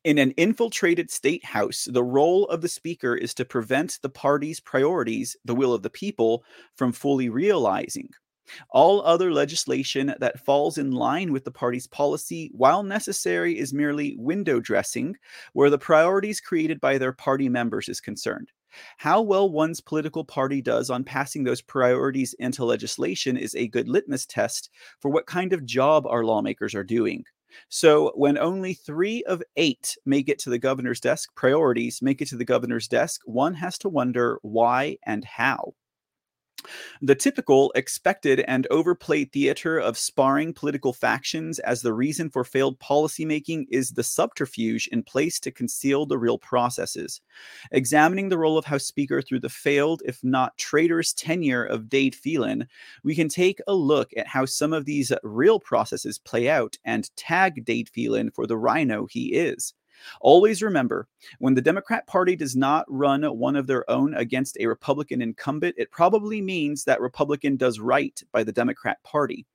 [0.05, 4.61] In an infiltrated state house, the role of the speaker is to prevent the party's
[4.61, 6.45] priorities, the will of the people,
[6.77, 8.11] from fully realizing.
[8.71, 14.17] All other legislation that falls in line with the party's policy, while necessary, is merely
[14.17, 15.17] window dressing,
[15.53, 18.51] where the priorities created by their party members is concerned.
[18.99, 23.89] How well one's political party does on passing those priorities into legislation is a good
[23.89, 27.25] litmus test for what kind of job our lawmakers are doing.
[27.69, 32.29] So when only three of eight make it to the governor's desk, priorities make it
[32.29, 35.75] to the governor's desk, one has to wonder why and how.
[37.03, 42.79] The typical, expected, and overplayed theater of sparring political factions as the reason for failed
[42.81, 47.21] policymaking is the subterfuge in place to conceal the real processes.
[47.73, 52.15] Examining the role of House Speaker through the failed, if not traitorous, tenure of Dade
[52.15, 52.69] Phelan,
[53.05, 57.15] we can take a look at how some of these real processes play out and
[57.17, 59.75] tag Dade Phelan for the rhino he is.
[60.21, 61.09] Always remember
[61.39, 65.75] when the Democrat Party does not run one of their own against a Republican incumbent,
[65.79, 69.47] it probably means that Republican does right by the Democrat Party.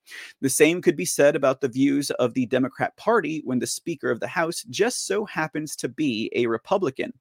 [0.41, 4.11] The same could be said about the views of the Democrat Party when the Speaker
[4.11, 7.13] of the House just so happens to be a Republican.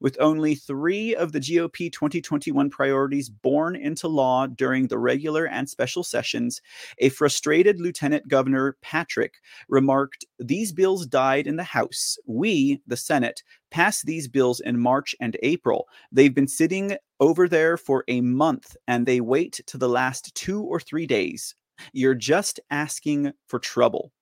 [0.00, 5.68] With only three of the GOP 2021 priorities born into law during the regular and
[5.68, 6.60] special sessions,
[6.98, 9.34] a frustrated Lieutenant Governor Patrick
[9.68, 12.18] remarked, These bills died in the House.
[12.26, 15.88] We, the Senate, passed these bills in March and April.
[16.12, 20.62] They've been sitting over there for a month and they wait to the last two
[20.62, 21.54] or three days.
[21.92, 24.12] You're just asking for trouble.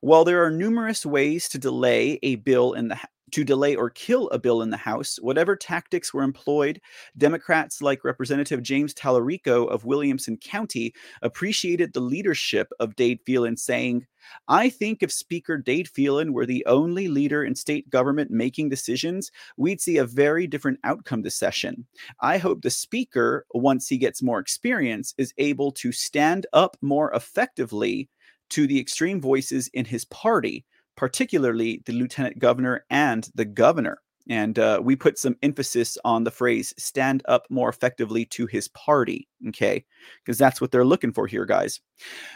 [0.00, 2.98] While there are numerous ways to delay a bill in the
[3.32, 6.80] to delay or kill a bill in the House, whatever tactics were employed,
[7.16, 14.06] Democrats like Representative James Talarico of Williamson County appreciated the leadership of Dade Phelan, saying,
[14.48, 19.30] I think if Speaker Dade Phelan were the only leader in state government making decisions,
[19.56, 21.86] we'd see a very different outcome this session.
[22.20, 27.10] I hope the Speaker, once he gets more experience, is able to stand up more
[27.12, 28.08] effectively
[28.50, 30.64] to the extreme voices in his party
[30.98, 34.02] particularly the lieutenant governor and the governor.
[34.28, 38.68] And uh, we put some emphasis on the phrase stand up more effectively to his
[38.68, 39.28] party.
[39.46, 39.84] Okay.
[40.24, 41.80] Because that's what they're looking for here, guys.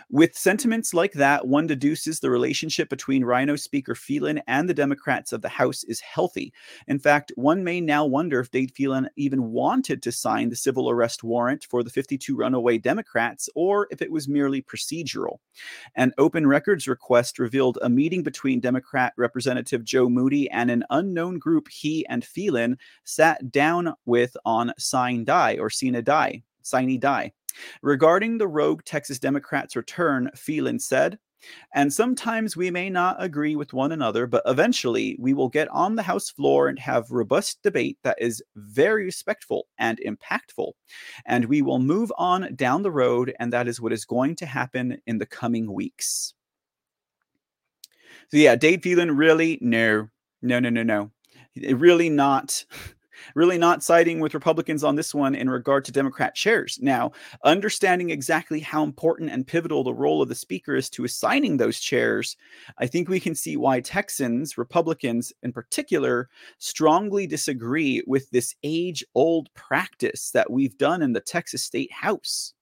[0.09, 5.33] With sentiments like that, one deduces the relationship between Rhino Speaker Phelan and the Democrats
[5.33, 6.53] of the House is healthy.
[6.87, 10.91] In fact, one may now wonder if Dade Phelan even wanted to sign the civil
[10.91, 15.39] arrest warrant for the 52 runaway Democrats or if it was merely procedural.
[15.97, 21.39] An open records request revealed a meeting between Democrat Representative Joe Moody and an unknown
[21.39, 27.33] group he and Phelan sat down with on Sine Die or Sina Die, Sine Die.
[27.83, 31.19] Regarding the rogue Texas Democrats' return, Phelan said,
[31.75, 35.97] and sometimes we may not agree with one another, but eventually we will get on
[35.97, 40.73] the House floor and have robust debate that is very respectful and impactful.
[41.27, 44.47] And we will move on down the road, and that is what is going to
[44.47, 46.35] happen in the coming weeks.
[48.31, 50.09] So, yeah, Dade Phelan really, no,
[50.43, 51.11] no, no, no, no.
[51.57, 52.65] Really not
[53.35, 56.79] really not siding with Republicans on this one in regard to Democrat chairs.
[56.81, 57.13] Now,
[57.45, 61.79] understanding exactly how important and pivotal the role of the Speaker is to assigning those
[61.81, 62.37] chairs,
[62.79, 66.29] I think we can see why Texans, Republicans in particular,
[66.59, 72.55] strongly disagree with this age old practice that we've done in the Texas State House.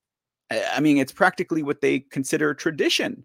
[0.73, 3.25] I mean, it's practically what they consider tradition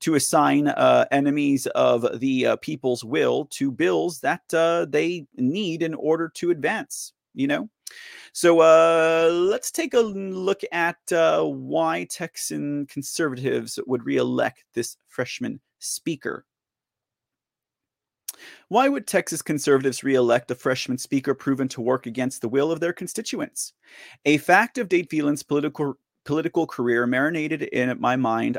[0.00, 5.82] to assign uh, enemies of the uh, people's will to bills that uh, they need
[5.82, 7.12] in order to advance.
[7.34, 7.68] You know,
[8.32, 15.60] so uh, let's take a look at uh, why Texan conservatives would reelect this freshman
[15.78, 16.44] speaker.
[18.68, 22.80] Why would Texas conservatives re-elect a freshman speaker proven to work against the will of
[22.80, 23.74] their constituents?
[24.24, 28.58] A fact of Dade Phelan's political political career marinated in my mind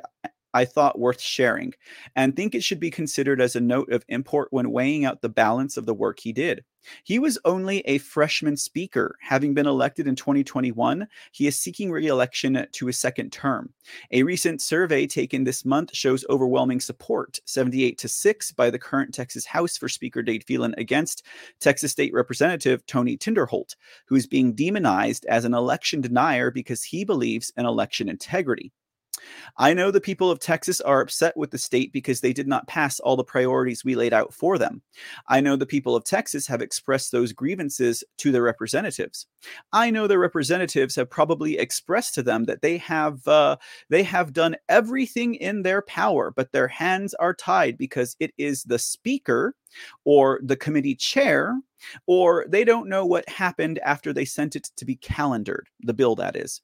[0.53, 1.73] I thought worth sharing,
[2.15, 5.29] and think it should be considered as a note of import when weighing out the
[5.29, 6.63] balance of the work he did.
[7.03, 9.15] He was only a freshman speaker.
[9.21, 13.71] Having been elected in 2021, he is seeking re election to a second term.
[14.11, 19.13] A recent survey taken this month shows overwhelming support 78 to 6 by the current
[19.13, 21.23] Texas House for Speaker Dade Phelan against
[21.59, 23.75] Texas State Representative Tony Tinderholt,
[24.07, 28.71] who is being demonized as an election denier because he believes in election integrity.
[29.57, 32.67] I know the people of Texas are upset with the state because they did not
[32.67, 34.81] pass all the priorities we laid out for them.
[35.27, 39.27] I know the people of Texas have expressed those grievances to their representatives.
[39.73, 43.57] I know the representatives have probably expressed to them that they have uh,
[43.89, 48.63] they have done everything in their power, but their hands are tied because it is
[48.63, 49.55] the speaker
[50.05, 51.57] or the committee chair
[52.05, 56.15] or they don't know what happened after they sent it to be calendared, the bill
[56.15, 56.61] that is.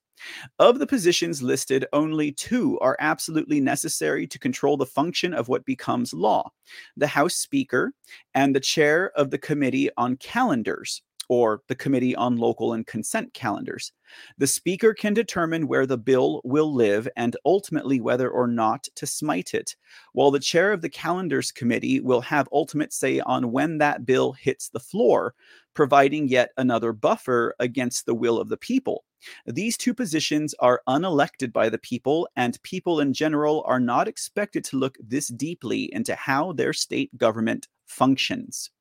[0.59, 5.65] Of the positions listed, only two are absolutely necessary to control the function of what
[5.65, 6.51] becomes law
[6.95, 7.93] the House Speaker
[8.33, 13.33] and the chair of the Committee on Calendars or the Committee on Local and Consent
[13.33, 13.91] Calendars.
[14.37, 19.05] The Speaker can determine where the bill will live and ultimately whether or not to
[19.05, 19.75] smite it,
[20.13, 24.33] while the chair of the Calendars Committee will have ultimate say on when that bill
[24.33, 25.33] hits the floor,
[25.73, 29.03] providing yet another buffer against the will of the people.
[29.45, 34.63] These two positions are unelected by the people, and people in general are not expected
[34.65, 38.71] to look this deeply into how their state government functions.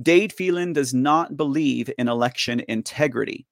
[0.00, 3.46] Dade Phelan does not believe in election integrity.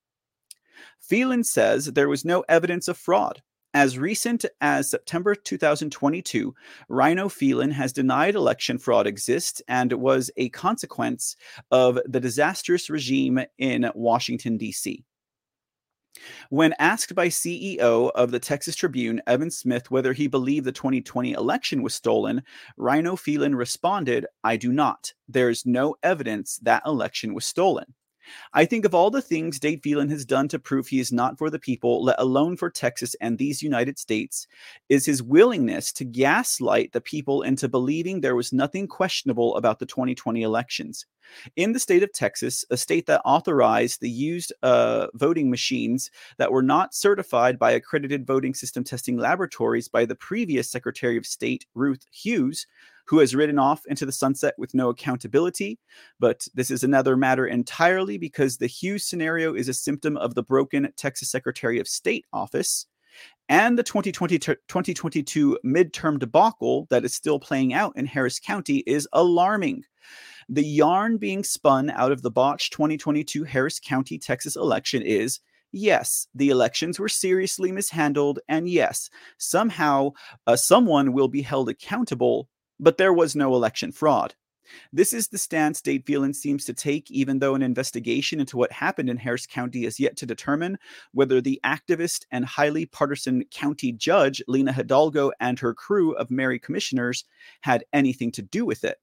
[1.00, 3.42] Phelan says there was no evidence of fraud.
[3.74, 6.54] As recent as September 2022,
[6.88, 11.36] Rhino Phelan has denied election fraud exists and was a consequence
[11.70, 15.04] of the disastrous regime in Washington, D.C.
[16.50, 21.32] When asked by CEO of the Texas Tribune, Evan Smith, whether he believed the 2020
[21.32, 22.42] election was stolen,
[22.76, 25.12] Rhino Phelan responded, I do not.
[25.28, 27.94] There's no evidence that election was stolen.
[28.52, 31.38] I think of all the things Dade Phelan has done to prove he is not
[31.38, 34.46] for the people, let alone for Texas and these United States,
[34.88, 39.86] is his willingness to gaslight the people into believing there was nothing questionable about the
[39.86, 41.06] 2020 elections.
[41.56, 46.52] In the state of Texas, a state that authorized the used uh, voting machines that
[46.52, 51.66] were not certified by accredited voting system testing laboratories by the previous Secretary of State,
[51.74, 52.66] Ruth Hughes,
[53.06, 55.78] who has ridden off into the sunset with no accountability.
[56.20, 60.42] But this is another matter entirely because the Hughes scenario is a symptom of the
[60.42, 62.86] broken Texas Secretary of State office
[63.48, 69.08] and the 2020 2022 midterm debacle that is still playing out in Harris County is
[69.12, 69.84] alarming.
[70.48, 75.40] The yarn being spun out of the botched 2022 Harris County, Texas election is
[75.72, 80.12] yes, the elections were seriously mishandled, and yes, somehow
[80.46, 82.48] uh, someone will be held accountable
[82.80, 84.34] but there was no election fraud.
[84.92, 88.70] This is the stance Dade Phelan seems to take, even though an investigation into what
[88.70, 90.78] happened in Harris County is yet to determine
[91.12, 96.58] whether the activist and highly partisan county judge, Lina Hidalgo, and her crew of Mary
[96.58, 97.24] commissioners
[97.62, 98.98] had anything to do with it.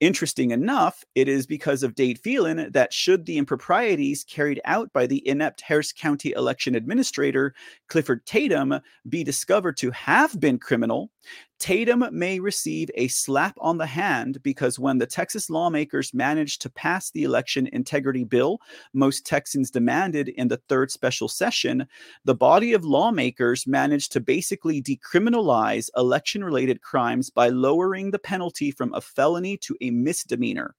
[0.00, 5.06] Interesting enough, it is because of Dade Phelan that should the improprieties carried out by
[5.06, 7.54] the inept Harris County election administrator,
[7.88, 8.74] Clifford Tatum,
[9.08, 11.10] be discovered to have been criminal,
[11.58, 16.70] Tatum may receive a slap on the hand because when the Texas lawmakers managed to
[16.70, 18.60] pass the election integrity bill
[18.92, 21.86] most Texans demanded in the third special session,
[22.24, 28.70] the body of lawmakers managed to basically decriminalize election related crimes by lowering the penalty
[28.70, 30.74] from a felony to a misdemeanor.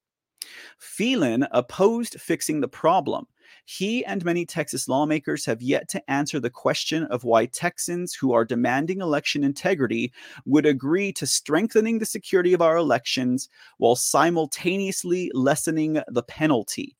[0.77, 3.27] Phelan opposed fixing the problem
[3.69, 8.31] he and many Texas lawmakers have yet to answer the question of why Texans who
[8.31, 10.13] are demanding election integrity
[10.45, 16.95] would agree to strengthening the security of our elections while simultaneously lessening the penalty.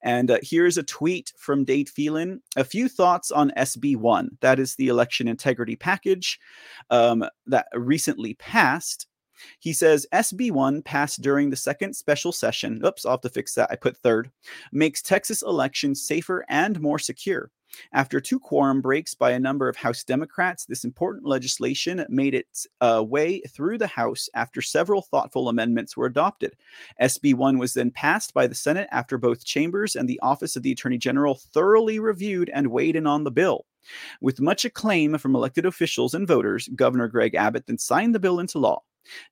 [0.00, 2.42] And uh, here's a tweet from Dade Phelan.
[2.56, 4.28] A few thoughts on SB1.
[4.40, 6.38] That is the election integrity package
[6.90, 9.08] um, that recently passed.
[9.60, 12.80] He says SB1 passed during the second special session.
[12.84, 13.70] Oops, I'll have to fix that.
[13.70, 14.30] I put third.
[14.72, 17.50] Makes Texas elections safer and more secure.
[17.92, 22.66] After two quorum breaks by a number of House Democrats, this important legislation made its
[22.80, 26.56] uh, way through the House after several thoughtful amendments were adopted.
[27.00, 30.62] SB 1 was then passed by the Senate after both chambers and the Office of
[30.62, 33.66] the Attorney General thoroughly reviewed and weighed in on the bill.
[34.20, 38.40] With much acclaim from elected officials and voters, Governor Greg Abbott then signed the bill
[38.40, 38.82] into law.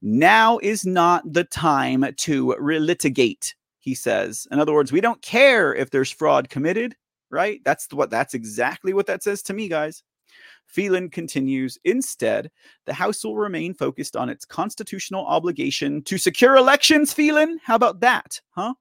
[0.03, 4.47] Now is not the time to relitigate, he says.
[4.51, 6.97] In other words, we don't care if there's fraud committed,
[7.31, 7.61] right?
[7.65, 10.03] That's what that's exactly what that says to me, guys.
[10.67, 12.51] Phelan continues, instead,
[12.87, 17.61] the House will remain focused on its constitutional obligation to secure elections, Phelan.
[17.63, 18.75] How about that, huh?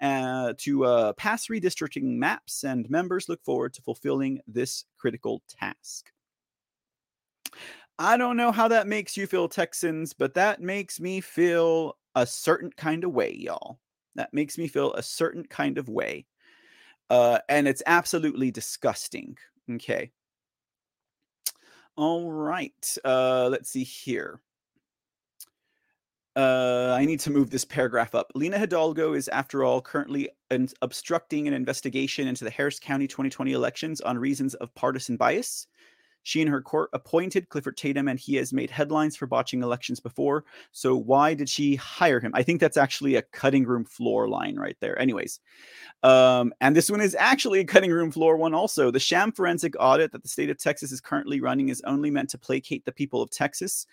[0.00, 6.10] Uh, to uh, pass redistricting maps, and members look forward to fulfilling this critical task.
[7.98, 12.26] I don't know how that makes you feel, Texans, but that makes me feel a
[12.26, 13.78] certain kind of way, y'all.
[14.14, 16.26] That makes me feel a certain kind of way.
[17.10, 19.36] Uh, and it's absolutely disgusting.
[19.70, 20.12] Okay.
[21.96, 22.96] All right.
[23.04, 24.40] Uh, let's see here.
[26.36, 28.30] Uh, I need to move this paragraph up.
[28.34, 30.28] Lina Hidalgo is, after all, currently
[30.80, 35.66] obstructing an investigation into the Harris County 2020 elections on reasons of partisan bias.
[36.22, 40.00] She and her court appointed Clifford Tatum, and he has made headlines for botching elections
[40.00, 40.44] before.
[40.72, 42.32] So why did she hire him?
[42.34, 44.98] I think that's actually a cutting room floor line right there.
[44.98, 45.40] Anyways,
[46.02, 48.90] um, and this one is actually a cutting room floor one also.
[48.90, 52.30] The sham forensic audit that the state of Texas is currently running is only meant
[52.30, 53.86] to placate the people of Texas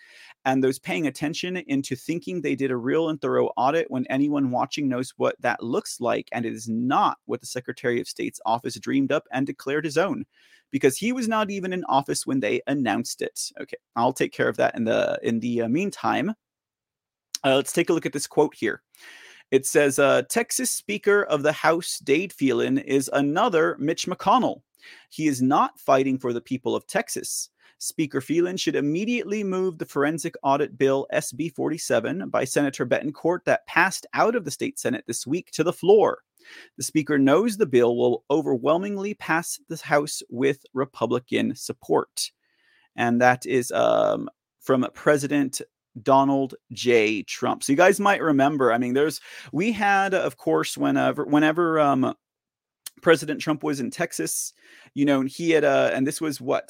[0.44, 4.50] and those paying attention into thinking they did a real and thorough audit when anyone
[4.50, 8.40] watching knows what that looks like, and it is not what the Secretary of State's
[8.46, 10.24] office dreamed up and declared his own
[10.70, 13.50] because he was not even in office when they announced it.
[13.60, 16.34] Okay, I'll take care of that in the in the uh, meantime.
[17.44, 18.82] Uh, let's take a look at this quote here.
[19.50, 24.60] It says, uh, Texas Speaker of the House Dade Phelan is another Mitch McConnell.
[25.08, 27.48] He is not fighting for the people of Texas.
[27.78, 33.66] Speaker Phelan should immediately move the forensic audit bill SB 47 by Senator Bettencourt that
[33.66, 36.18] passed out of the state Senate this week to the floor.
[36.76, 42.30] The Speaker knows the bill will overwhelmingly pass the House with Republican support.
[42.96, 44.28] And that is um,
[44.60, 45.60] from President
[46.02, 47.22] Donald J.
[47.22, 47.62] Trump.
[47.62, 49.20] So you guys might remember, I mean, there's,
[49.52, 52.14] we had, of course, whenever, whenever, um,
[53.00, 54.52] President Trump was in Texas,
[54.94, 56.66] you know, he had, uh, and this was what,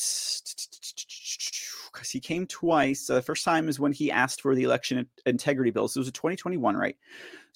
[1.93, 3.09] because he came twice.
[3.09, 5.89] Uh, the first time is when he asked for the election integrity bill.
[5.89, 6.97] So it was a 2021, right?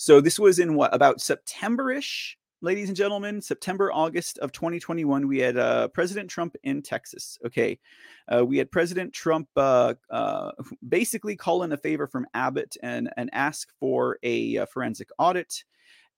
[0.02, 5.28] So this was in what about September-ish, ladies and gentlemen, September, August of 2021.
[5.28, 7.38] We had uh, President Trump in Texas.
[7.46, 7.78] Okay,
[8.26, 10.50] uh, we had President Trump uh, uh
[10.88, 15.62] basically call in a favor from Abbott and and ask for a, uh, forensic audit.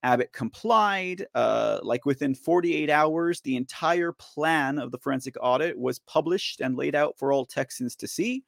[0.03, 1.26] Abbott complied.
[1.35, 6.74] Uh, like within 48 hours, the entire plan of the forensic audit was published and
[6.74, 8.45] laid out for all Texans to see.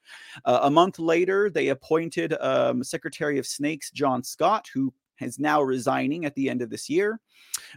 [0.46, 5.62] Uh, a month later, they appointed um, Secretary of Snakes John Scott, who is now
[5.62, 7.20] resigning at the end of this year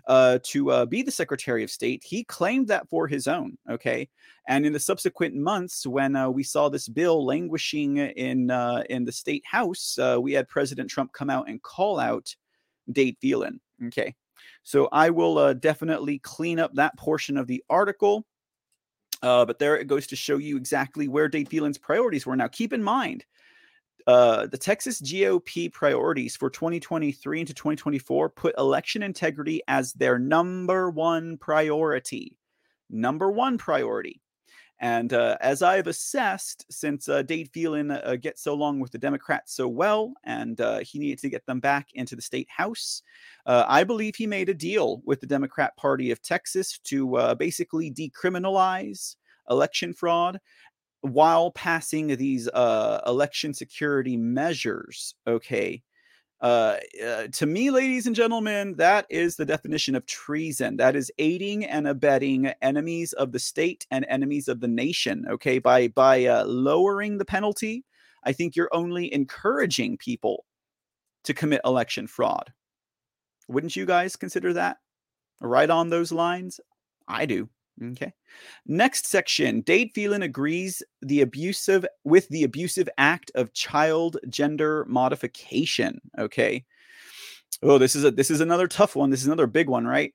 [0.08, 2.04] uh, to uh, be the Secretary of State.
[2.04, 3.58] He claimed that for his own.
[3.70, 4.10] Okay,
[4.48, 9.06] and in the subsequent months, when uh, we saw this bill languishing in uh, in
[9.06, 12.36] the state house, uh, we had President Trump come out and call out
[12.92, 13.60] Dade Phelan.
[13.86, 14.16] Okay.
[14.64, 18.26] So I will uh, definitely clean up that portion of the article.
[19.22, 22.36] But there it goes to show you exactly where Dade Phelan's priorities were.
[22.38, 23.26] Now, keep in mind,
[24.10, 30.89] uh, the Texas GOP priorities for 2023 into 2024 put election integrity as their number
[30.89, 32.36] one priority.
[32.89, 34.20] Number one priority.
[34.80, 38.97] And uh, as I've assessed, since uh, Dade Phelan uh, gets so long with the
[38.97, 43.03] Democrats so well, and uh, he needed to get them back into the state house,
[43.45, 47.36] uh, I believe he made a deal with the Democrat Party of Texas to uh,
[47.36, 49.18] basically decriminalize
[49.51, 50.39] election fraud
[51.02, 55.16] while passing these election security measures.
[55.28, 55.84] Okay,
[56.41, 60.78] uh, uh, to me, ladies and gentlemen, that is the definition of treason.
[60.78, 65.26] That is aiding and abetting enemies of the state and enemies of the nation.
[65.30, 67.84] Okay, by by uh, lowering the penalty,
[68.24, 70.45] I think you're only encouraging people
[71.26, 72.54] to commit election fraud.
[73.50, 74.78] Wouldn't you guys consider that
[75.41, 76.62] right on those lines?
[77.06, 77.50] I do.
[77.82, 78.14] Okay.
[78.66, 79.62] Next section.
[79.62, 86.02] Dade Phelan agrees the abusive with the abusive act of child gender modification.
[86.18, 86.66] Okay.
[87.64, 89.10] Oh, this is a this is another tough one.
[89.10, 90.14] This is another big one, right?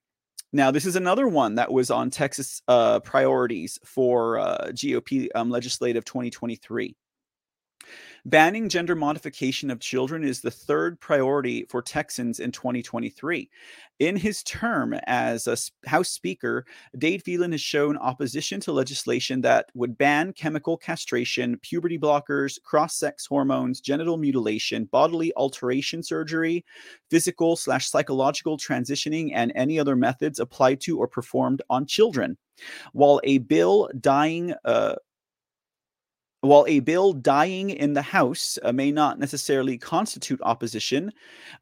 [0.53, 5.51] Now, this is another one that was on Texas uh, priorities for uh, GOP um,
[5.51, 6.95] legislative 2023.
[8.27, 13.51] Banning gender modification of children is the third priority for Texans in 2023.
[13.99, 16.65] In his term as a House Speaker,
[16.97, 22.97] Dade Phelan has shown opposition to legislation that would ban chemical castration, puberty blockers, cross
[22.97, 26.65] sex hormones, genital mutilation, bodily alteration surgery,
[27.11, 32.39] physical slash psychological transitioning, and any other methods applied to or performed on children.
[32.93, 34.95] While a bill dying uh,
[36.45, 41.13] while a bill dying in the House uh, may not necessarily constitute opposition,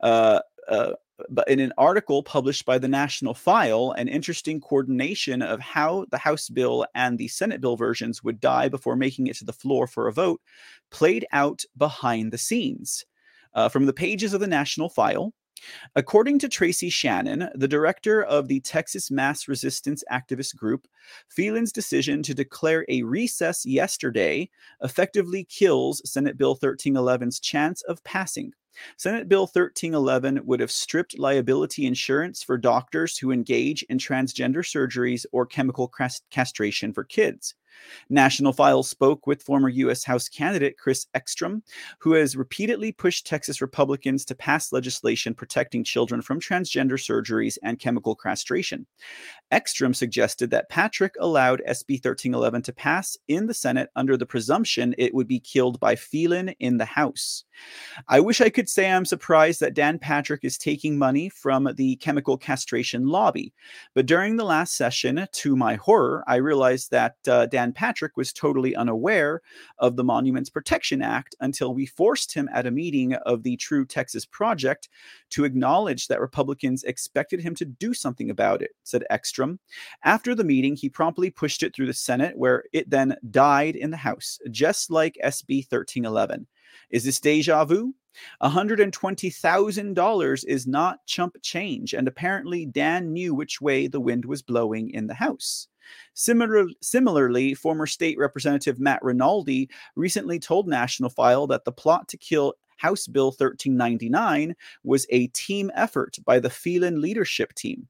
[0.00, 0.92] uh, uh,
[1.28, 6.18] but in an article published by the National File, an interesting coordination of how the
[6.18, 9.86] House bill and the Senate bill versions would die before making it to the floor
[9.86, 10.40] for a vote
[10.90, 13.04] played out behind the scenes.
[13.54, 15.32] Uh, from the pages of the National File,
[15.94, 20.86] According to Tracy Shannon, the director of the Texas Mass Resistance Activist Group,
[21.28, 24.50] Phelan's decision to declare a recess yesterday
[24.82, 28.52] effectively kills Senate Bill 1311's chance of passing.
[28.96, 35.26] Senate Bill 1311 would have stripped liability insurance for doctors who engage in transgender surgeries
[35.32, 35.92] or chemical
[36.30, 37.54] castration for kids.
[38.10, 40.04] National Files spoke with former U.S.
[40.04, 41.62] House candidate Chris Ekstrom,
[41.98, 47.78] who has repeatedly pushed Texas Republicans to pass legislation protecting children from transgender surgeries and
[47.78, 48.86] chemical castration.
[49.50, 54.94] Ekstrom suggested that Patrick allowed SB 1311 to pass in the Senate under the presumption
[54.98, 57.44] it would be killed by Phelan in the House.
[58.08, 61.96] I wish I could say I'm surprised that Dan Patrick is taking money from the
[61.96, 63.52] chemical castration lobby,
[63.94, 68.32] but during the last session, to my horror, I realized that uh, Dan Patrick was
[68.32, 69.42] totally unaware
[69.78, 73.84] of the Monuments Protection Act until we forced him at a meeting of the True
[73.84, 74.88] Texas Project
[75.30, 79.60] to acknowledge that Republicans expected him to do something about it, said Ekstrom.
[80.02, 83.90] After the meeting, he promptly pushed it through the Senate, where it then died in
[83.90, 86.46] the House, just like SB 1311.
[86.90, 87.94] Is this deja vu?
[88.42, 94.90] $120,000 is not chump change, and apparently Dan knew which way the wind was blowing
[94.90, 95.68] in the House.
[96.14, 102.16] Similar, similarly, former state representative Matt Rinaldi recently told National File that the plot to
[102.16, 107.86] kill House Bill 1399 was a team effort by the Phelan leadership team.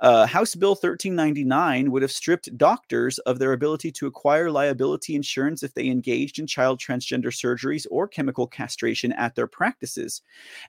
[0.00, 5.62] Uh, House Bill 1399 would have stripped doctors of their ability to acquire liability insurance
[5.62, 10.20] if they engaged in child transgender surgeries or chemical castration at their practices,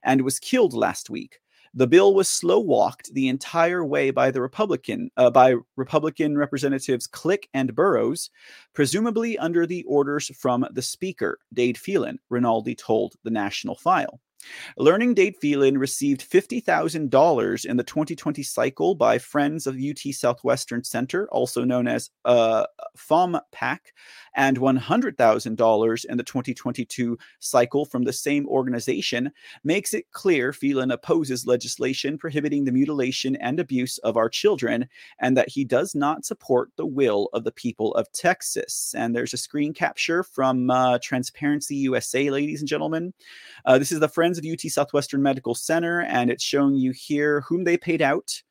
[0.03, 1.41] and was killed last week.
[1.77, 7.05] The bill was slow walked the entire way by the Republican uh, by Republican representatives
[7.05, 8.29] Klick and Burrows,
[8.73, 12.19] presumably under the orders from the Speaker, Dade Phelan.
[12.29, 14.21] Rinaldi told the National File.
[14.77, 21.27] Learning Dade Phelan received $50,000 in the 2020 cycle by Friends of UT Southwestern Center,
[21.31, 22.65] also known as uh,
[22.97, 23.79] FOMPAC,
[24.35, 29.31] and $100,000 in the 2022 cycle from the same organization
[29.63, 34.87] makes it clear Phelan opposes legislation prohibiting the mutilation and abuse of our children
[35.19, 38.93] and that he does not support the will of the people of Texas.
[38.97, 43.13] And there's a screen capture from uh, Transparency USA, ladies and gentlemen.
[43.65, 47.41] Uh, this is the Friends of UT Southwestern Medical Center, and it's showing you here
[47.41, 48.41] whom they paid out.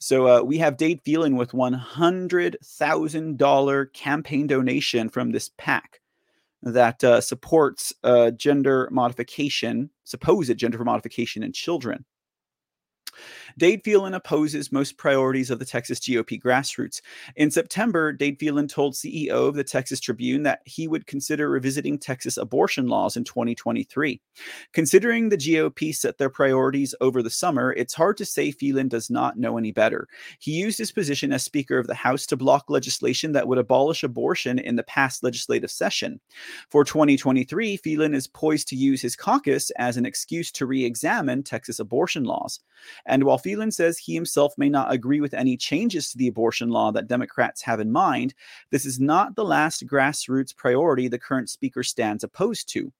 [0.00, 6.00] So uh, we have Dade Phelan with $100,000 campaign donation from this PAC
[6.62, 12.04] that uh, supports uh, gender modification, supposed gender modification in children.
[13.56, 17.00] Dade Phelan opposes most priorities of the Texas GOP grassroots.
[17.36, 21.98] In September, Dade Phelan told CEO of the Texas Tribune that he would consider revisiting
[21.98, 24.20] Texas abortion laws in 2023.
[24.72, 29.10] Considering the GOP set their priorities over the summer, it's hard to say Phelan does
[29.10, 30.08] not know any better.
[30.38, 34.02] He used his position as Speaker of the House to block legislation that would abolish
[34.02, 36.20] abortion in the past legislative session.
[36.70, 41.42] For 2023, Phelan is poised to use his caucus as an excuse to re examine
[41.42, 42.60] Texas abortion laws.
[43.06, 46.68] And while Phelan says he himself may not agree with any changes to the abortion
[46.68, 48.34] law that Democrats have in mind,
[48.70, 52.92] this is not the last grassroots priority the current speaker stands opposed to.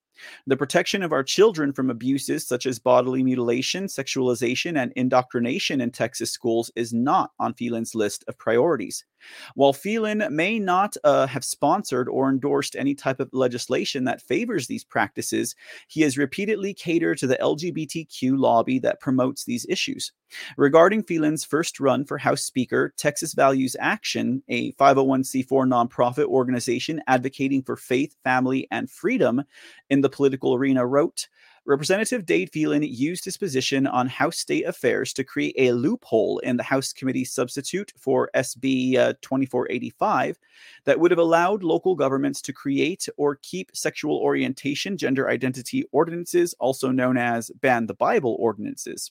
[0.46, 5.90] The protection of our children from abuses such as bodily mutilation, sexualization, and indoctrination in
[5.90, 9.04] Texas schools is not on Phelan's list of priorities.
[9.54, 14.66] While Phelan may not uh, have sponsored or endorsed any type of legislation that favors
[14.66, 15.54] these practices,
[15.88, 20.12] he has repeatedly catered to the LGBTQ lobby that promotes these issues.
[20.56, 27.62] Regarding Phelan's first run for House Speaker, Texas Values Action, a 501c4 nonprofit organization advocating
[27.62, 29.42] for faith, family, and freedom
[29.90, 31.28] in the political arena, wrote,
[31.68, 36.56] Representative Dade Phelan used his position on House State Affairs to create a loophole in
[36.56, 40.38] the House Committee substitute for SB uh, 2485
[40.86, 46.54] that would have allowed local governments to create or keep sexual orientation, gender identity ordinances,
[46.58, 49.10] also known as ban the Bible ordinances.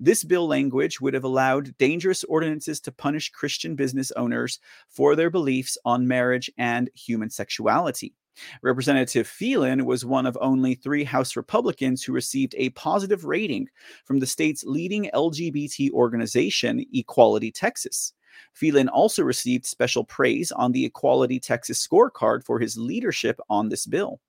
[0.00, 5.28] This bill language would have allowed dangerous ordinances to punish Christian business owners for their
[5.28, 8.14] beliefs on marriage and human sexuality.
[8.62, 13.68] Representative Phelan was one of only three House Republicans who received a positive rating
[14.04, 18.12] from the state's leading LGBT organization, Equality Texas.
[18.54, 23.86] Phelan also received special praise on the Equality Texas scorecard for his leadership on this
[23.86, 24.20] bill.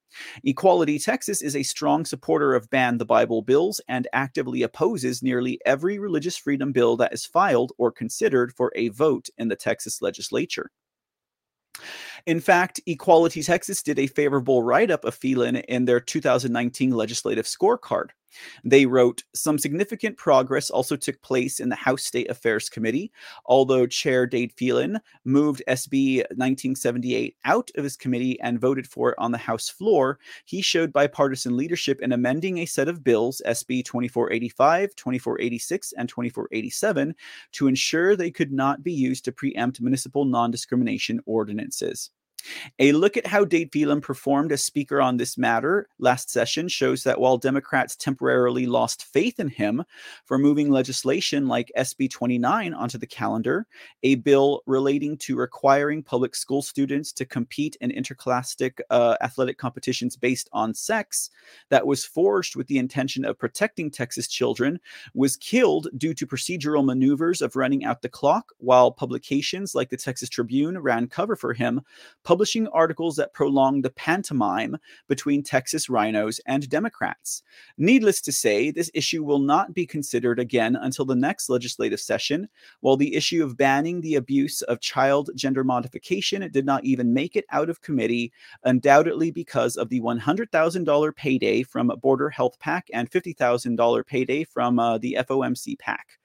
[0.43, 5.59] Equality Texas is a strong supporter of ban the Bible bills and actively opposes nearly
[5.65, 10.01] every religious freedom bill that is filed or considered for a vote in the Texas
[10.01, 10.69] legislature.
[12.25, 17.45] In fact, Equality Texas did a favorable write up of Phelan in their 2019 legislative
[17.45, 18.09] scorecard.
[18.63, 23.11] They wrote some significant progress also took place in the House State Affairs Committee,
[23.45, 29.15] although Chair Dade Phelan moved SB 1978 out of his committee and voted for it
[29.17, 30.19] on the House floor.
[30.45, 37.15] He showed bipartisan leadership in amending a set of bills, SB 2485, 2486, and 2487,
[37.53, 42.09] to ensure they could not be used to preempt municipal non discrimination ordinances.
[42.79, 47.03] A look at how Dade Phelan performed as Speaker on this matter last session shows
[47.03, 49.83] that while Democrats temporarily lost faith in him
[50.25, 53.65] for moving legislation like SB 29 onto the calendar,
[54.03, 60.15] a bill relating to requiring public school students to compete in interclassic uh, athletic competitions
[60.15, 61.29] based on sex,
[61.69, 64.79] that was forged with the intention of protecting Texas children,
[65.13, 69.97] was killed due to procedural maneuvers of running out the clock, while publications like the
[69.97, 71.81] Texas Tribune ran cover for him
[72.33, 74.75] publishing articles that prolonged the pantomime
[75.07, 77.43] between Texas rhinos and Democrats.
[77.77, 82.49] Needless to say, this issue will not be considered again until the next legislative session,
[82.79, 87.35] while the issue of banning the abuse of child gender modification did not even make
[87.35, 93.11] it out of committee, undoubtedly because of the $100,000 payday from Border Health PAC and
[93.11, 96.17] $50,000 payday from uh, the FOMC PAC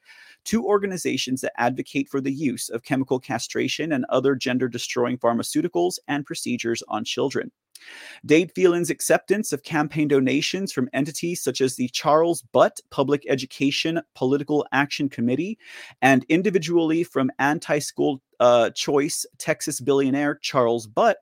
[0.49, 5.99] two organizations that advocate for the use of chemical castration and other gender destroying pharmaceuticals
[6.09, 7.53] and procedures on children.
[8.25, 14.01] Dade Phelan's acceptance of campaign donations from entities such as the Charles Butt Public Education
[14.15, 15.59] Political Action Committee
[16.01, 21.19] and individually from anti school uh, choice Texas billionaire Charles Butt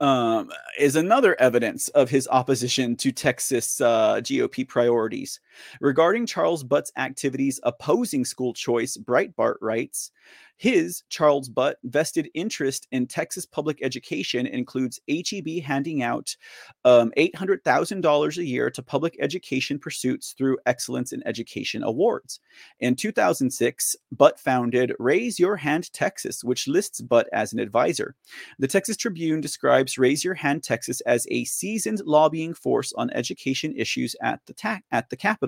[0.00, 5.40] um, is another evidence of his opposition to Texas uh, GOP priorities.
[5.80, 10.10] Regarding Charles Butt's activities opposing school choice, Breitbart writes
[10.58, 16.34] his, Charles Butt, vested interest in Texas public education includes HEB handing out
[16.84, 22.40] um, $800,000 a year to public education pursuits through Excellence in Education Awards.
[22.80, 28.14] In 2006, Butt founded Raise Your Hand Texas, which lists Butt as an advisor.
[28.58, 33.74] The Texas Tribune describes Raise Your Hand Texas as a seasoned lobbying force on education
[33.76, 35.45] issues at the, ta- at the Capitol.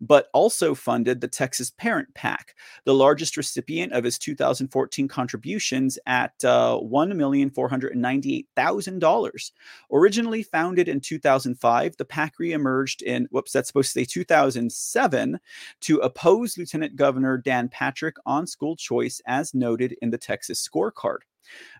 [0.00, 6.32] but also funded the Texas Parent PAC, the largest recipient of his 2014 contributions at
[6.44, 9.50] uh, $1,498,000.
[9.92, 15.38] Originally founded in 2005, the PAC reemerged in, whoops, that's supposed to say 2007,
[15.80, 21.18] to oppose Lieutenant Governor Dan Patrick on school choice, as noted in the Texas scorecard.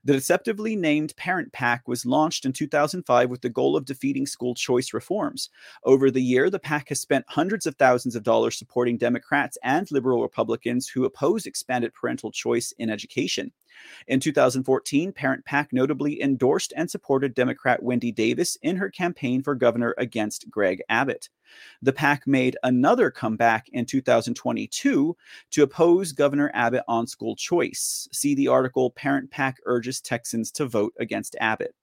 [0.04, 4.54] The deceptively named Parent PAC was launched in 2005 with the goal of defeating school
[4.54, 5.50] choice reforms.
[5.84, 9.90] Over the year, the PAC has spent hundreds of thousands of dollars supporting Democrats and
[9.90, 13.52] liberal Republicans who oppose expanded parental choice in education.
[14.06, 19.54] In 2014, Parent PAC notably endorsed and supported Democrat Wendy Davis in her campaign for
[19.54, 21.28] governor against Greg Abbott.
[21.82, 25.16] The PAC made another comeback in 2022
[25.50, 28.08] to oppose Governor Abbott on school choice.
[28.12, 31.74] See the article Parent PAC Urges Texans to Vote Against Abbott.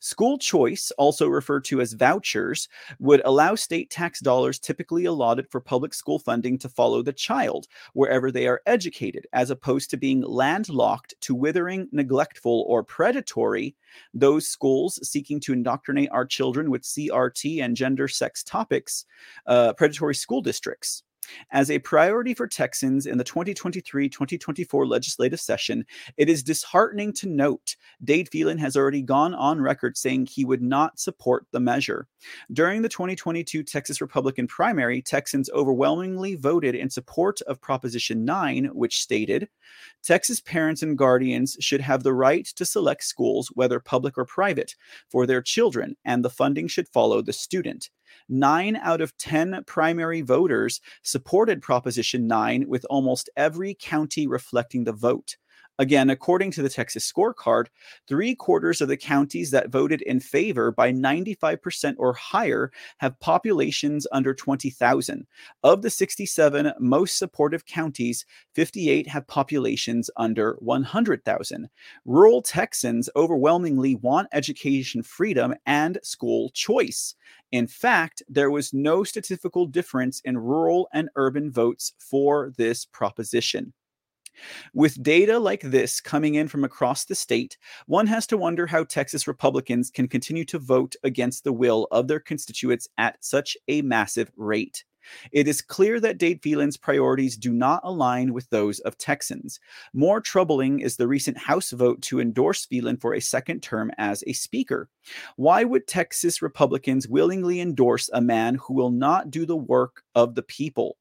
[0.00, 2.68] School choice, also referred to as vouchers,
[2.98, 7.66] would allow state tax dollars typically allotted for public school funding to follow the child
[7.92, 13.76] wherever they are educated, as opposed to being landlocked to withering, neglectful, or predatory
[14.14, 19.04] those schools seeking to indoctrinate our children with CRT and gender sex topics,
[19.46, 21.02] uh, predatory school districts.
[21.52, 25.84] As a priority for Texans in the 2023 2024 legislative session,
[26.16, 30.62] it is disheartening to note Dade Phelan has already gone on record saying he would
[30.62, 32.06] not support the measure.
[32.52, 39.00] During the 2022 Texas Republican primary, Texans overwhelmingly voted in support of Proposition 9, which
[39.00, 39.48] stated
[40.02, 44.74] Texas parents and guardians should have the right to select schools, whether public or private,
[45.08, 47.90] for their children, and the funding should follow the student.
[48.28, 54.92] Nine out of 10 primary voters supported Proposition 9, with almost every county reflecting the
[54.92, 55.36] vote.
[55.80, 57.68] Again, according to the Texas scorecard,
[58.06, 64.06] three quarters of the counties that voted in favor by 95% or higher have populations
[64.12, 65.26] under 20,000.
[65.62, 71.70] Of the 67 most supportive counties, 58 have populations under 100,000.
[72.04, 77.14] Rural Texans overwhelmingly want education freedom and school choice.
[77.52, 83.72] In fact, there was no statistical difference in rural and urban votes for this proposition.
[84.74, 88.84] With data like this coming in from across the state, one has to wonder how
[88.84, 93.82] Texas Republicans can continue to vote against the will of their constituents at such a
[93.82, 94.84] massive rate.
[95.32, 99.60] It is clear that Dade Phelan's priorities do not align with those of Texans.
[99.92, 104.22] More troubling is the recent House vote to endorse Phelan for a second term as
[104.26, 104.88] a speaker.
[105.36, 110.34] Why would Texas Republicans willingly endorse a man who will not do the work of
[110.34, 110.96] the people?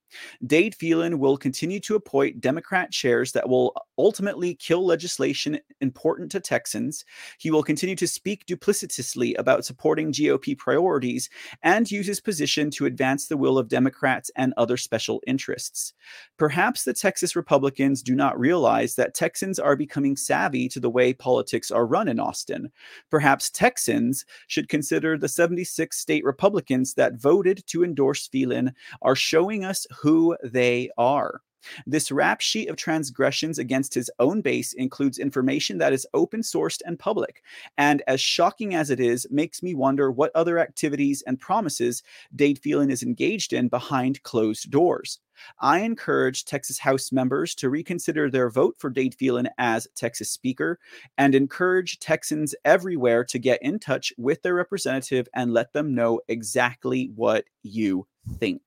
[0.46, 6.40] Dade Phelan will continue to appoint Democrat chairs that will ultimately kill legislation important to
[6.40, 7.06] Texans.
[7.38, 11.30] He will continue to speak duplicitously about supporting GOP priorities
[11.64, 15.94] and use his position to advance the will of Democrats and other special interests.
[16.38, 21.14] Perhaps the Texas Republicans do not realize that Texans are becoming savvy to the way
[21.14, 22.72] politics are run in Austin.
[23.10, 29.66] Perhaps Texans should consider the 76 state Republicans that voted to endorse Phelan are showing
[29.66, 31.42] us who they are.
[31.86, 36.82] This rap sheet of transgressions against his own base includes information that is open sourced
[36.86, 37.44] and public,
[37.78, 42.02] and as shocking as it is, makes me wonder what other activities and promises
[42.36, 45.20] Dade Phelan is engaged in behind closed doors.
[45.60, 50.80] I encourage Texas House members to reconsider their vote for Dade Phelan as Texas Speaker
[51.18, 56.20] and encourage Texans everywhere to get in touch with their representative and let them know
[56.28, 58.06] exactly what you
[58.38, 58.62] think.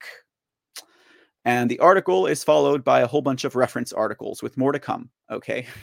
[1.45, 4.79] And the article is followed by a whole bunch of reference articles with more to
[4.79, 5.11] come.
[5.33, 5.67] Okay.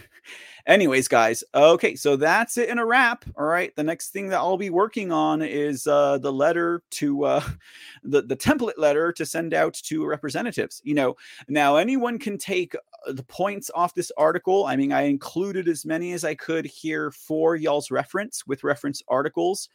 [0.68, 3.26] Anyways, guys, okay, so that's it in a wrap.
[3.36, 3.76] All right.
[3.76, 7.44] The next thing that I'll be working on is uh, the letter to uh,
[8.04, 10.80] the, the template letter to send out to representatives.
[10.84, 11.16] You know,
[11.48, 14.66] now anyone can take uh, the points off this article.
[14.66, 19.02] I mean, I included as many as I could here for y'all's reference with reference
[19.08, 19.70] articles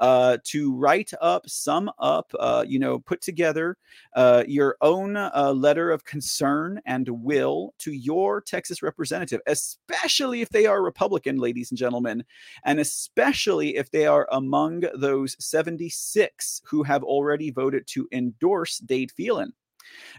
[0.00, 3.76] uh, to write up, sum up, uh, you know, put together
[4.16, 10.48] uh, your own uh, letter of concern and will to your Texas representative, especially if
[10.48, 12.24] they are Republican, ladies and gentlemen,
[12.64, 19.12] and especially if they are among those 76 who have already voted to endorse Dade
[19.12, 19.52] Phelan.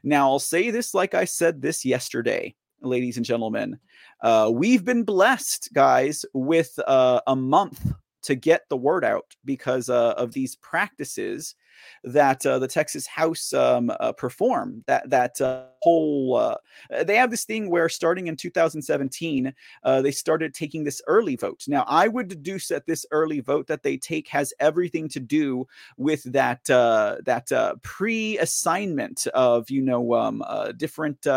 [0.03, 3.79] Now, I'll say this like I said this yesterday, ladies and gentlemen.
[4.21, 7.93] Uh, we've been blessed, guys, with uh, a month
[8.23, 11.55] to get the word out because uh, of these practices
[12.03, 14.83] that uh, the Texas House um, uh, perform.
[14.87, 16.55] That that uh, whole uh,
[17.03, 19.53] they have this thing where starting in 2017
[19.83, 21.63] uh, they started taking this early vote.
[21.67, 25.67] Now I would deduce that this early vote that they take has everything to do
[25.97, 27.51] with that uh, that
[27.81, 30.43] pre-assignment of you know um,
[30.77, 31.27] different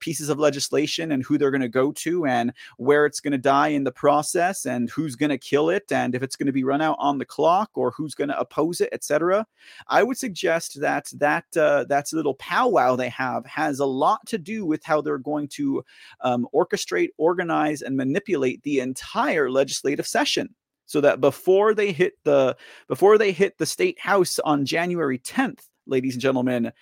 [0.00, 3.38] pieces of legislation and who they're going to go to and where it's going to
[3.38, 6.52] die in the process and who's going to kill it and if it's going to
[6.52, 9.46] be run out on the clock or who's going to oppose it, etc.
[9.88, 14.38] I would suggest that that uh, that little powwow they have has a lot to
[14.38, 15.84] do with how they're going to
[16.20, 20.54] um, orchestrate, organize, and manipulate the entire legislative session
[20.86, 22.56] so that before they hit the
[22.88, 26.72] before they hit the state house on January 10th, ladies and gentlemen,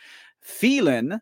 [0.42, 1.20] Phelan,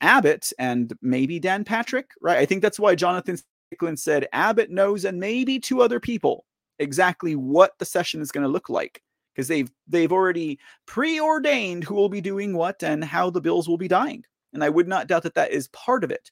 [0.00, 2.38] Abbott, and maybe Dan Patrick, right?
[2.38, 3.38] I think that's why Jonathan
[3.72, 6.44] Stickland said Abbott knows and maybe two other people
[6.78, 9.02] exactly what the session is going to look like
[9.34, 13.78] because they've they've already preordained who will be doing what and how the bills will
[13.78, 14.24] be dying.
[14.52, 16.30] And I would not doubt that that is part of it.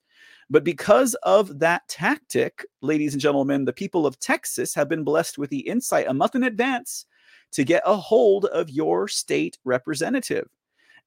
[0.49, 5.39] But because of that tactic, ladies and gentlemen, the people of Texas have been blessed
[5.39, 7.07] with the insight a month in advance
[7.53, 10.49] to get a hold of your state representative.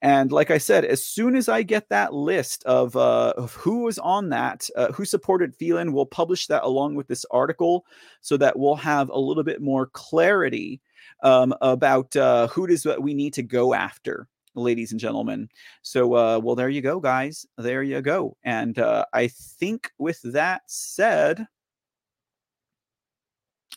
[0.01, 3.84] And like I said, as soon as I get that list of, uh, of who
[3.84, 7.86] was on that, uh, who supported Phelan, we'll publish that along with this article
[8.22, 10.80] so that we'll have a little bit more clarity
[11.24, 15.49] um, about uh, who it is that we need to go after ladies and gentlemen.
[15.81, 17.45] So, uh, well, there you go, guys.
[17.57, 18.35] There you go.
[18.43, 21.47] And uh, I think with that said,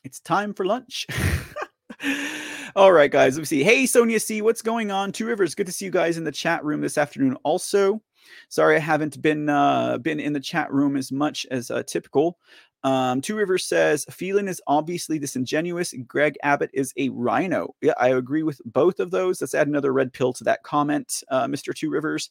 [0.05, 1.07] it's time for lunch.
[2.77, 3.37] All right, guys.
[3.37, 3.63] Let me see.
[3.63, 5.13] Hey, Sonia C, what's going on?
[5.13, 5.55] Two Rivers.
[5.55, 7.37] Good to see you guys in the chat room this afternoon.
[7.45, 8.03] Also,
[8.49, 12.39] sorry I haven't been uh, been in the chat room as much as uh, typical.
[12.85, 15.95] Um, Two Rivers says Phelan is obviously disingenuous.
[16.07, 17.75] Greg Abbott is a rhino.
[17.81, 19.41] Yeah, I agree with both of those.
[19.41, 21.75] Let's add another red pill to that comment, uh, Mr.
[21.75, 22.31] Two Rivers.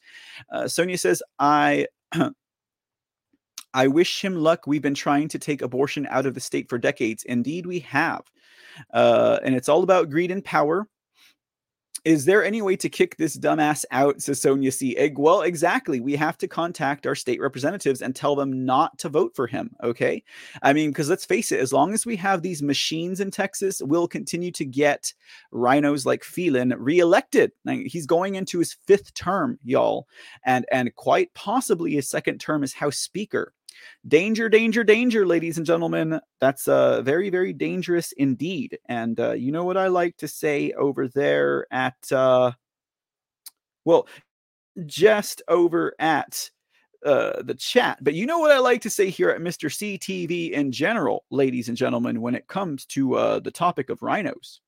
[0.50, 1.86] Uh, Sonia says I.
[3.74, 4.66] I wish him luck.
[4.66, 7.24] We've been trying to take abortion out of the state for decades.
[7.24, 8.20] Indeed, we have.
[8.92, 10.86] Uh, and it's all about greed and power.
[12.04, 14.20] Is there any way to kick this dumbass out?
[14.20, 14.96] Says Sonia C.
[14.96, 15.18] Egg.
[15.18, 16.00] Well, exactly.
[16.00, 19.70] We have to contact our state representatives and tell them not to vote for him.
[19.84, 20.24] Okay.
[20.62, 23.80] I mean, because let's face it, as long as we have these machines in Texas,
[23.84, 25.14] we'll continue to get
[25.52, 27.52] rhinos like Phelan reelected.
[27.68, 30.08] he's going into his fifth term, y'all,
[30.44, 33.52] and and quite possibly his second term as House Speaker.
[34.06, 36.20] Danger, danger, danger, ladies and gentlemen.
[36.40, 38.78] That's uh, very, very dangerous indeed.
[38.88, 42.52] And uh, you know what I like to say over there at, uh,
[43.84, 44.06] well,
[44.86, 46.50] just over at
[47.04, 47.98] uh, the chat.
[48.00, 49.68] But you know what I like to say here at Mr.
[49.68, 54.60] CTV in general, ladies and gentlemen, when it comes to uh, the topic of rhinos.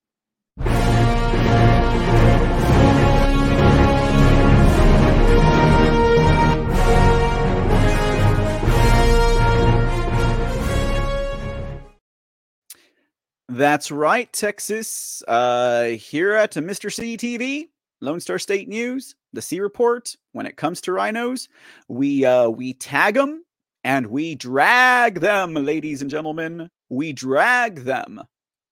[13.48, 15.22] That's right, Texas.
[15.28, 16.90] Uh, here at Mr.
[16.90, 17.68] CTV,
[18.00, 20.16] Lone Star State News, the C Report.
[20.32, 21.48] When it comes to rhinos,
[21.88, 23.44] we uh, we tag them
[23.84, 26.70] and we drag them, ladies and gentlemen.
[26.88, 28.22] We drag them,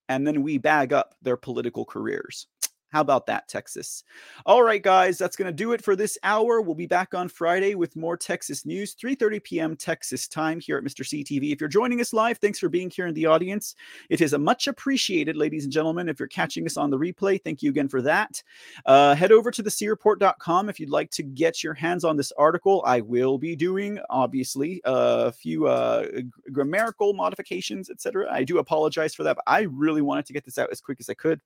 [0.09, 2.47] and then we bag up their political careers.
[2.93, 4.03] How about that, Texas?
[4.45, 6.61] All right, guys, that's going to do it for this hour.
[6.61, 9.75] We'll be back on Friday with more Texas news, 3:30 p.m.
[9.75, 11.03] Texas time here at Mr.
[11.03, 11.51] CTV.
[11.51, 13.73] If you're joining us live, thanks for being here in the audience.
[14.11, 16.07] It is a much appreciated, ladies and gentlemen.
[16.07, 18.43] If you're catching us on the replay, thank you again for that.
[18.85, 22.31] Uh, head over to the creport.com if you'd like to get your hands on this
[22.33, 22.83] article.
[22.85, 26.05] I will be doing, obviously, a few uh,
[26.51, 28.31] grammatical modifications, etc.
[28.31, 30.99] I do apologize for that, but I really wanted to get this out as quick
[30.99, 31.41] as I could.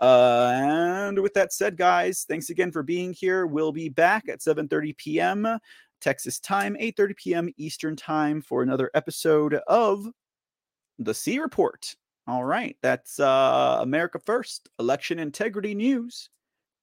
[0.00, 3.46] Uh, and with that said, guys, thanks again for being here.
[3.46, 5.58] We'll be back at 7:30 p.m.
[6.00, 7.48] Texas time, 8:30 p.m.
[7.56, 10.06] Eastern time for another episode of
[10.98, 11.94] the C Report.
[12.26, 16.30] All right, that's uh, America First Election Integrity News.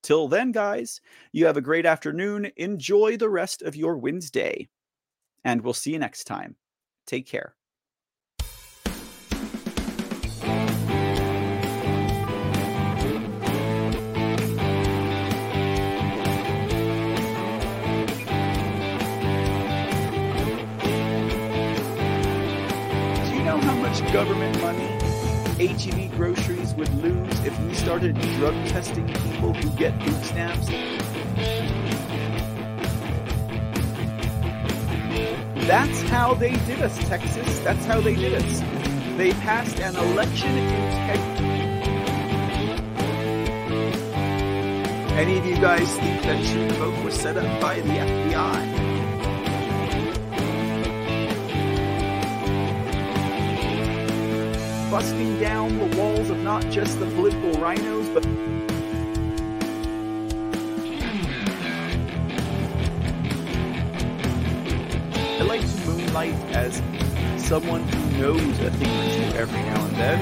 [0.03, 1.01] Till then, guys,
[1.31, 2.51] you have a great afternoon.
[2.57, 4.67] Enjoy the rest of your Wednesday,
[5.43, 6.55] and we'll see you next time.
[7.05, 7.55] Take care.
[24.13, 25.07] Government money
[25.57, 30.67] HEB groceries would lose if we started drug testing people who get food stamps?
[35.67, 37.59] That's how they did us, Texas.
[37.59, 38.59] That's how they did us.
[39.17, 41.43] They passed an election integrity.
[45.15, 48.86] Any of you guys think that True the Vote was set up by the FBI?
[54.97, 58.25] Busting down the walls of not just the political rhinos, but
[65.35, 66.81] I like to moonlight as
[67.37, 70.19] someone who knows a thing or two every now and then.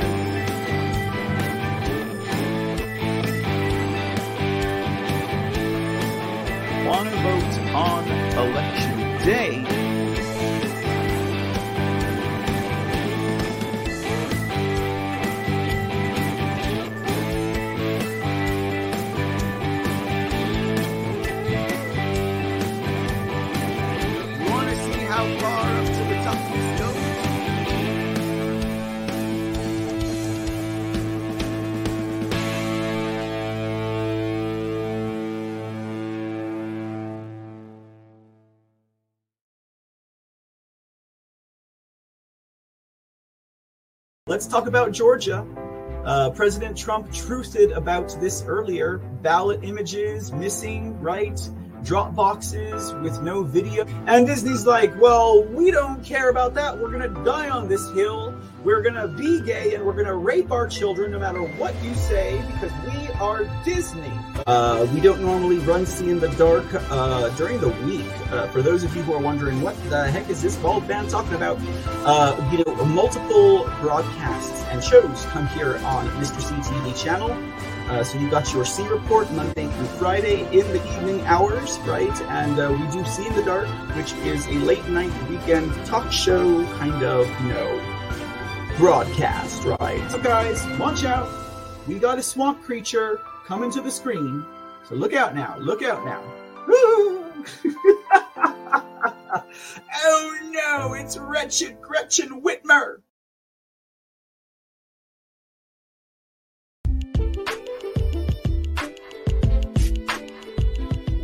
[6.86, 8.03] Want to vote on
[8.49, 9.84] election day?
[44.28, 45.45] Let's talk about Georgia.
[46.03, 48.97] Uh, President Trump truthed about this earlier.
[49.21, 51.39] Ballot images missing, right?
[51.84, 53.86] Drop boxes with no video.
[54.07, 56.76] And Disney's like, well, we don't care about that.
[56.76, 58.24] We're going to die on this hill.
[58.66, 62.43] We're gonna be gay and we're gonna rape our children no matter what you say
[62.47, 64.11] because we are Disney.
[64.47, 68.09] Uh, we don't normally run See in the Dark uh, during the week.
[68.32, 71.11] Uh, for those of you who are wondering, what the heck is this bald band
[71.11, 71.59] talking about?
[72.03, 76.41] Uh, you know, multiple broadcasts and shows come here on Mr.
[76.41, 77.32] C TV channel.
[77.88, 82.20] Uh, so you got your C report Monday through Friday in the evening hours, right?
[82.24, 86.11] And uh, we do See in the Dark, which is a late night weekend talk
[86.11, 87.95] show kind of, you know,
[88.78, 90.11] broadcast, right?
[90.11, 91.30] So guys, watch out.
[91.88, 94.45] We got a swamp creature coming to the screen.
[94.88, 95.57] So look out now.
[95.59, 96.21] Look out now.
[100.03, 102.97] oh no, it's wretched Gretchen Whitmer.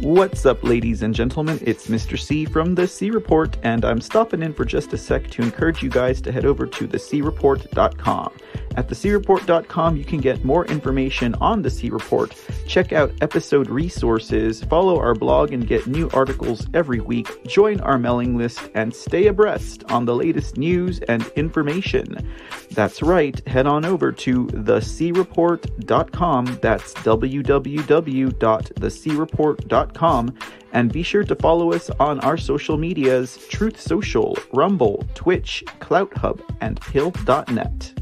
[0.01, 1.59] What's up, ladies and gentlemen?
[1.61, 2.17] It's Mr.
[2.17, 5.83] C from The C Report, and I'm stopping in for just a sec to encourage
[5.83, 8.33] you guys to head over to thecreport.com.
[8.77, 12.33] At thecreport.com, you can get more information on the C Report,
[12.65, 17.99] check out episode resources, follow our blog and get new articles every week, join our
[17.99, 22.27] mailing list, and stay abreast on the latest news and information.
[22.71, 26.57] That's right, head on over to thecreport.com.
[26.59, 29.90] That's www.thecreport.com.
[30.73, 36.41] And be sure to follow us on our social medias Truth Social, Rumble, Twitch, CloutHub,
[36.61, 37.93] and Pill.net.